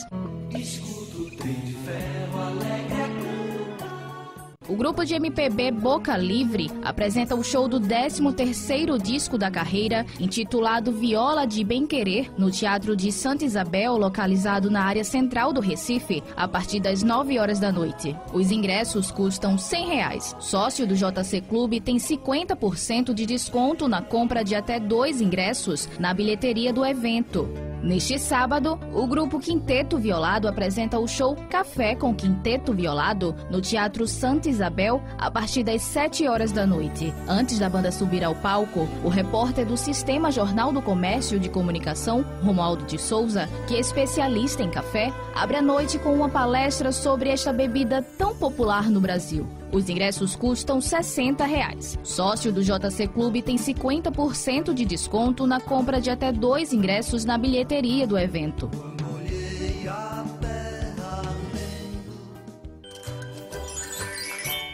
O 4.70 4.76
grupo 4.76 5.04
de 5.04 5.14
MPB 5.14 5.72
Boca 5.72 6.16
Livre 6.16 6.70
apresenta 6.84 7.34
o 7.34 7.42
show 7.42 7.66
do 7.66 7.80
13º 7.80 9.02
disco 9.02 9.36
da 9.36 9.50
carreira, 9.50 10.06
intitulado 10.20 10.92
Viola 10.92 11.44
de 11.44 11.64
Bem 11.64 11.88
Querer, 11.88 12.30
no 12.38 12.52
Teatro 12.52 12.94
de 12.94 13.10
Santa 13.10 13.44
Isabel, 13.44 13.96
localizado 13.96 14.70
na 14.70 14.84
área 14.84 15.02
central 15.02 15.52
do 15.52 15.60
Recife, 15.60 16.22
a 16.36 16.46
partir 16.46 16.78
das 16.78 17.02
9 17.02 17.36
horas 17.36 17.58
da 17.58 17.72
noite. 17.72 18.16
Os 18.32 18.52
ingressos 18.52 19.10
custam 19.10 19.58
100 19.58 19.88
reais. 19.88 20.36
Sócio 20.38 20.86
do 20.86 20.94
JC 20.94 21.40
Clube 21.40 21.80
tem 21.80 21.96
50% 21.96 23.12
de 23.12 23.26
desconto 23.26 23.88
na 23.88 24.00
compra 24.00 24.44
de 24.44 24.54
até 24.54 24.78
dois 24.78 25.20
ingressos 25.20 25.88
na 25.98 26.14
bilheteria 26.14 26.72
do 26.72 26.86
evento. 26.86 27.69
Neste 27.82 28.18
sábado, 28.18 28.78
o 28.92 29.06
grupo 29.06 29.38
Quinteto 29.38 29.98
Violado 29.98 30.46
apresenta 30.46 30.98
o 30.98 31.08
show 31.08 31.34
Café 31.48 31.94
com 31.94 32.14
Quinteto 32.14 32.74
Violado 32.74 33.34
no 33.50 33.60
Teatro 33.60 34.06
Santa 34.06 34.50
Isabel 34.50 35.02
a 35.18 35.30
partir 35.30 35.62
das 35.62 35.80
7 35.82 36.28
horas 36.28 36.52
da 36.52 36.66
noite. 36.66 37.12
Antes 37.26 37.58
da 37.58 37.70
banda 37.70 37.90
subir 37.90 38.22
ao 38.22 38.34
palco, 38.34 38.86
o 39.02 39.08
repórter 39.08 39.64
do 39.64 39.78
Sistema 39.78 40.30
Jornal 40.30 40.72
do 40.72 40.82
Comércio 40.82 41.40
de 41.40 41.48
Comunicação, 41.48 42.22
Romualdo 42.42 42.84
de 42.84 42.98
Souza, 42.98 43.48
que 43.66 43.74
é 43.74 43.80
especialista 43.80 44.62
em 44.62 44.70
café, 44.70 45.10
abre 45.34 45.56
a 45.56 45.62
noite 45.62 45.98
com 45.98 46.12
uma 46.12 46.28
palestra 46.28 46.92
sobre 46.92 47.30
esta 47.30 47.52
bebida 47.52 48.02
tão 48.18 48.36
popular 48.36 48.90
no 48.90 49.00
Brasil. 49.00 49.59
Os 49.72 49.88
ingressos 49.88 50.34
custam 50.34 50.80
60 50.80 51.44
reais. 51.44 51.98
Sócio 52.02 52.52
do 52.52 52.62
JC 52.62 53.06
Clube 53.06 53.40
tem 53.40 53.56
50% 53.56 54.74
de 54.74 54.84
desconto 54.84 55.46
na 55.46 55.60
compra 55.60 56.00
de 56.00 56.10
até 56.10 56.32
dois 56.32 56.72
ingressos 56.72 57.24
na 57.24 57.38
bilheteria 57.38 58.06
do 58.06 58.18
evento. 58.18 58.68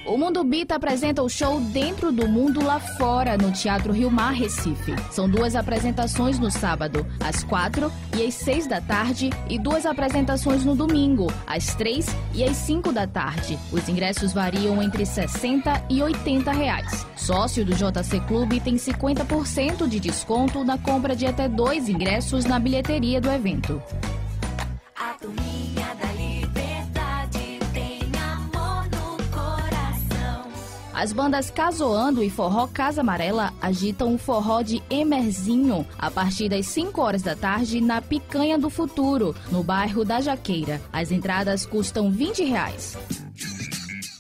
O 0.07 0.17
Mundo 0.17 0.45
Bita 0.45 0.77
apresenta 0.77 1.21
o 1.21 1.29
show 1.29 1.61
Dentro 1.61 2.13
do 2.13 2.29
Mundo 2.29 2.65
Lá 2.65 2.79
Fora, 2.79 3.37
no 3.37 3.51
Teatro 3.51 3.93
Rio 3.93 4.09
Mar, 4.09 4.33
Recife. 4.33 4.95
São 5.11 5.29
duas 5.29 5.57
apresentações 5.57 6.39
no 6.39 6.49
sábado, 6.49 7.05
às 7.19 7.43
quatro 7.43 7.91
e 8.17 8.25
às 8.25 8.35
seis 8.35 8.69
da 8.69 8.81
tarde, 8.81 9.31
e 9.51 9.59
duas 9.59 9.85
apresentações 9.85 10.65
no 10.65 10.77
domingo, 10.77 11.27
às 11.45 11.75
três 11.75 12.07
e 12.33 12.45
às 12.45 12.57
cinco 12.57 12.93
da 12.93 13.05
tarde. 13.05 13.59
Os 13.73 13.89
ingressos 13.89 14.33
variam 14.33 14.81
entre 14.81 15.05
60 15.05 15.87
e 15.91 16.01
80 16.01 16.53
reais. 16.53 17.05
Sócio 17.17 17.65
do 17.65 17.75
JC 17.75 18.21
Clube 18.29 18.61
tem 18.61 18.77
50% 18.77 19.89
de 19.89 19.99
desconto 19.99 20.63
na 20.63 20.79
compra 20.79 21.17
de 21.17 21.27
até 21.27 21.49
dois 21.49 21.89
ingressos 21.89 22.45
na 22.45 22.61
bilheteria 22.61 23.21
do 23.21 23.29
evento. 23.29 23.83
As 30.97 31.13
bandas 31.13 31.51
Casoando 31.51 32.23
e 32.23 32.31
Forró 32.31 32.67
Casa 32.67 33.03
Amarela 33.03 33.53
agitam 33.61 34.15
o 34.15 34.19
forró 34.19 34.63
de 34.63 34.83
Emerzinho 34.89 35.87
a 35.99 36.11
partir 36.11 36.49
das 36.49 36.65
5 36.69 36.99
horas 37.03 37.21
da 37.21 37.37
tarde 37.37 37.83
na 37.83 38.01
Picanha 38.01 38.59
do 38.59 38.71
Futuro, 38.71 39.37
no 39.53 39.63
bairro 39.63 40.07
da 40.07 40.23
Jaqueira. 40.23 40.81
As 40.91 41.13
entradas 41.13 41.67
custam 41.67 42.11
20 42.11 42.45
reais. 42.45 42.97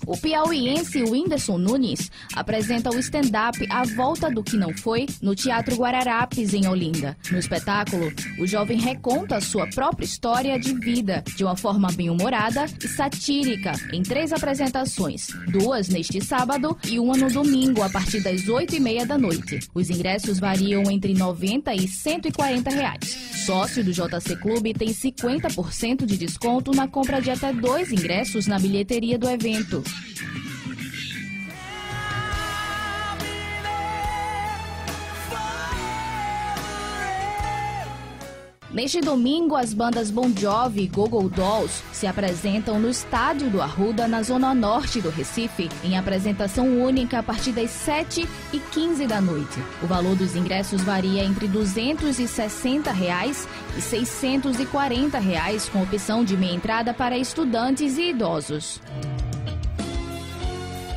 O 0.07 0.17
piauiense 0.17 1.03
Whindersson 1.03 1.59
Nunes 1.59 2.13
apresenta 2.33 2.91
o 2.91 2.99
stand-up 3.01 3.59
A 3.69 3.83
Volta 3.83 4.31
do 4.31 4.41
Que 4.41 4.57
Não 4.57 4.73
Foi 4.73 5.05
no 5.21 5.35
Teatro 5.35 5.75
Guararapes, 5.75 6.55
em 6.55 6.69
Olinda. 6.69 7.17
No 7.29 7.39
espetáculo, 7.39 8.13
o 8.39 8.47
jovem 8.47 8.79
reconta 8.79 9.41
sua 9.41 9.67
própria 9.67 10.05
história 10.05 10.61
de 10.61 10.75
vida 10.75 11.25
de 11.35 11.43
uma 11.43 11.57
forma 11.57 11.89
bem-humorada 11.91 12.67
e 12.85 12.87
satírica 12.87 13.73
em 13.93 14.01
três 14.01 14.33
apresentações, 14.33 15.27
duas 15.49 15.89
neste 15.89 16.25
sábado 16.25 16.79
e 16.89 17.01
uma 17.01 17.17
no 17.17 17.29
domingo, 17.29 17.83
a 17.83 17.91
partir 17.91 18.23
das 18.23 18.49
oito 18.49 18.77
e 18.77 18.81
meia 18.81 19.05
da 19.05 19.19
noite. 19.19 19.59
Os 19.75 19.91
ingressos 19.91 20.39
variam 20.39 20.89
entre 20.89 21.15
90 21.15 21.75
e 21.75 21.89
140 21.89 22.71
reais. 22.71 23.19
Sócio 23.45 23.83
do 23.83 23.93
JC 23.93 24.37
Clube 24.37 24.73
tem 24.73 24.89
50% 24.89 26.07
de 26.07 26.17
desconto 26.17 26.71
na 26.71 26.87
compra 26.87 27.21
de 27.21 27.31
até 27.31 27.53
dois 27.53 27.91
ingressos 27.91 28.47
na 28.47 28.59
bilheteria 28.59 29.19
do 29.19 29.29
evento. 29.29 29.83
Neste 38.77 39.01
domingo, 39.01 39.57
as 39.57 39.73
bandas 39.73 40.11
Bon 40.11 40.31
Jovi 40.37 40.83
e 40.83 40.87
Gogol 40.87 41.31
Dolls 41.31 41.83
se 41.95 42.07
apresentam 42.07 42.79
no 42.79 42.91
Estádio 42.91 43.49
do 43.49 43.63
Arruda, 43.63 44.07
na 44.07 44.23
zona 44.23 44.55
norte 44.55 45.01
do 45.01 45.09
Recife, 45.09 45.71
em 45.83 45.97
apresentação 45.97 46.69
única 46.85 47.21
a 47.21 47.23
partir 47.23 47.53
das 47.53 47.71
7 47.71 48.29
e 48.53 48.59
15 48.59 49.07
da 49.07 49.19
noite. 49.19 49.59
O 49.83 49.87
valor 49.87 50.15
dos 50.15 50.37
ingressos 50.37 50.83
varia 50.83 51.25
entre 51.25 51.49
260 51.49 52.93
reais 52.93 53.49
e 53.79 53.81
640 53.81 55.19
reais, 55.19 55.71
com 55.71 55.83
opção 55.83 56.23
de 56.23 56.37
meia 56.37 56.55
entrada 56.55 56.93
para 56.93 57.17
estudantes 57.17 57.97
e 57.97 58.11
idosos. 58.11 58.79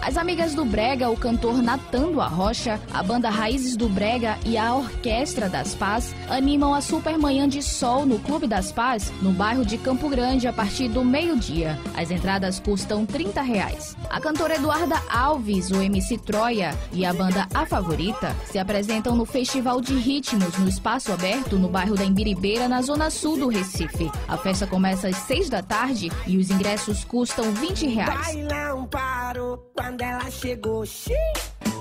As 0.02 0.18
Amigas 0.18 0.56
do 0.56 0.64
Brega, 0.64 1.10
o 1.10 1.18
cantor 1.18 1.62
Natan 1.62 2.12
do 2.12 2.22
Arrocha, 2.22 2.80
a 2.93 3.04
banda 3.04 3.30
Raízes 3.30 3.76
do 3.76 3.89
Brega 3.89 4.38
e 4.45 4.58
a 4.58 4.74
Orquestra 4.74 5.50
das 5.50 5.76
Paz 5.76 6.16
animam 6.30 6.74
a 6.74 6.82
Supermanhã 6.82 7.47
de 7.47 7.62
Sol 7.62 8.06
no 8.06 8.18
Clube 8.20 8.47
das 8.47 8.72
Paz, 8.72 9.12
no 9.22 9.32
bairro 9.32 9.66
de 9.66 9.78
Campo 9.78 10.08
Grande, 10.10 10.47
a 10.47 10.54
partir 10.54 10.88
do 10.88 11.04
meio-dia. 11.04 11.78
As 11.95 12.10
entradas 12.12 12.60
custam 12.60 13.06
30 13.06 13.41
reais. 13.41 13.95
A 14.10 14.20
cantora 14.22 14.56
Eduarda 14.56 14.95
Alves, 15.10 15.70
o 15.70 15.82
MC 15.82 16.18
Troia 16.18 16.72
e 16.93 17.06
a 17.06 17.14
banda 17.14 17.47
A 17.54 17.66
Favorita 17.66 18.36
se 18.45 18.58
apresentam 18.58 19.16
no 19.16 19.26
Festival 19.26 19.82
de 19.82 19.93
Ritmos, 19.93 20.58
no 20.58 20.70
Espaço 20.70 21.12
Aberto, 21.12 21.58
no 21.58 21.68
bairro 21.68 21.95
da 21.95 22.06
Imbiribeira, 22.06 22.68
na 22.68 22.82
zona 22.82 23.10
sul 23.10 23.38
do 23.38 23.47
Recife. 23.47 24.10
A 24.28 24.38
festa 24.38 24.66
começa 24.66 25.10
às 25.10 25.18
6 25.18 25.50
da 25.50 25.62
tarde 25.62 26.10
e 26.26 26.38
os 26.38 26.50
ingressos 26.50 27.04
custam 27.04 27.52
20 27.52 27.86
reais. 27.88 28.36
Bailão 28.36 28.88
parou 28.88 29.58
quando 29.90 30.02
ela 30.04 30.30
chegou. 30.30 30.86
Xiii. 30.86 31.16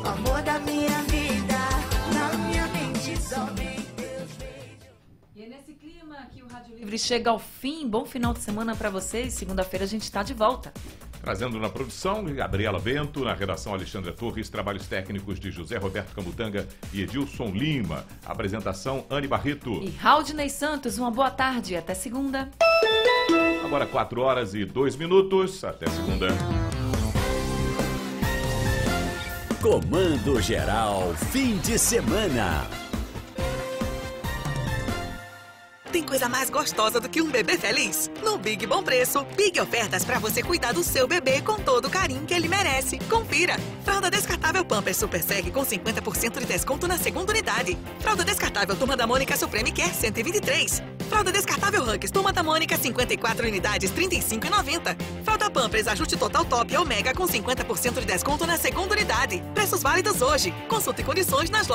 Amor 0.03 0.41
da 0.43 0.59
minha 0.61 1.03
vida, 1.03 1.59
na 2.15 2.39
minha 2.39 2.67
mente 2.69 3.21
só 3.21 3.45
vem 3.47 3.77
Deus 3.97 4.31
E 5.37 5.45
é 5.45 5.49
nesse 5.49 5.75
clima 5.75 6.17
que 6.33 6.43
o 6.43 6.49
Rádio 6.49 6.77
Livre 6.77 6.99
chega 6.99 7.31
ao 7.31 7.39
fim. 7.39 7.87
Bom 7.87 8.07
final 8.07 8.33
de 8.33 8.41
semana 8.41 8.75
para 8.75 8.89
vocês. 8.89 9.35
Segunda-feira 9.35 9.85
a 9.85 9.89
gente 9.89 10.05
está 10.05 10.23
de 10.23 10.33
volta. 10.33 10.73
Trazendo 11.21 11.61
na 11.61 11.69
produção 11.69 12.25
Gabriela 12.25 12.79
Bento, 12.79 13.25
na 13.25 13.35
redação 13.35 13.75
Alexandre 13.75 14.13
Torres, 14.13 14.49
trabalhos 14.49 14.87
técnicos 14.87 15.39
de 15.39 15.51
José 15.51 15.77
Roberto 15.77 16.15
Camutanga 16.15 16.67
e 16.95 17.03
Edilson 17.03 17.49
Lima. 17.49 18.07
Apresentação 18.25 19.05
Anne 19.11 19.29
Barreto. 19.29 19.83
E 19.83 19.91
Raudney 19.91 20.49
Santos, 20.49 20.97
uma 20.97 21.11
boa 21.11 21.31
tarde. 21.31 21.77
Até 21.77 21.93
segunda. 21.93 22.49
Agora 23.63 23.85
4 23.85 24.21
horas 24.23 24.55
e 24.55 24.65
2 24.65 24.97
minutos. 24.97 25.63
Até 25.63 25.91
segunda. 25.91 26.29
Comando 29.69 30.41
Geral, 30.41 31.12
fim 31.31 31.59
de 31.59 31.79
semana. 31.79 32.88
Tem 35.93 36.03
coisa 36.03 36.28
mais 36.28 36.51
gostosa 36.51 37.01
do 37.01 37.09
que 37.09 37.22
um 37.22 37.30
bebê 37.30 37.57
feliz? 37.57 38.11
No 38.22 38.36
Big 38.36 38.66
Bom 38.66 38.82
Preço, 38.82 39.24
Big 39.34 39.59
Ofertas 39.59 40.05
para 40.05 40.18
você 40.18 40.43
cuidar 40.43 40.72
do 40.72 40.84
seu 40.84 41.09
bebê 41.09 41.41
com 41.41 41.55
todo 41.55 41.86
o 41.86 41.91
carinho 41.91 42.26
que 42.26 42.34
ele 42.34 42.47
merece. 42.47 42.99
Confira! 43.09 43.57
Fralda 43.84 44.11
descartável 44.11 44.64
Pampers 44.64 44.99
Super 44.99 45.22
Seg 45.22 45.51
com 45.51 45.62
50% 45.62 46.41
de 46.41 46.45
desconto 46.45 46.86
na 46.86 46.99
segunda 46.99 47.32
unidade. 47.32 47.78
Fralda 48.01 48.22
descartável 48.22 48.76
Turma 48.76 48.97
da 48.99 49.07
Mônica 49.07 49.34
Supreme 49.34 49.72
Care 49.72 49.95
123. 49.95 50.82
Fralda 51.09 51.32
descartável 51.32 51.82
Hugs 51.82 52.11
Turma 52.11 52.34
da 52.34 52.43
Mônica 52.43 52.76
54 52.76 53.47
unidades 53.47 53.91
35,90. 53.91 54.95
Fralda 55.24 55.51
Pampers 55.51 55.89
Ajuste 55.89 56.18
Total 56.18 56.45
Top 56.45 56.76
Omega 56.76 57.14
com 57.14 57.26
50% 57.26 58.01
de 58.01 58.05
desconto 58.05 58.47
na 58.47 58.59
segunda 58.59 58.95
unidade. 58.95 59.43
Preços 59.55 59.82
válidos 59.82 60.20
hoje. 60.20 60.53
Consulte 60.68 61.03
condições 61.03 61.49
nas 61.49 61.66
lojas 61.66 61.66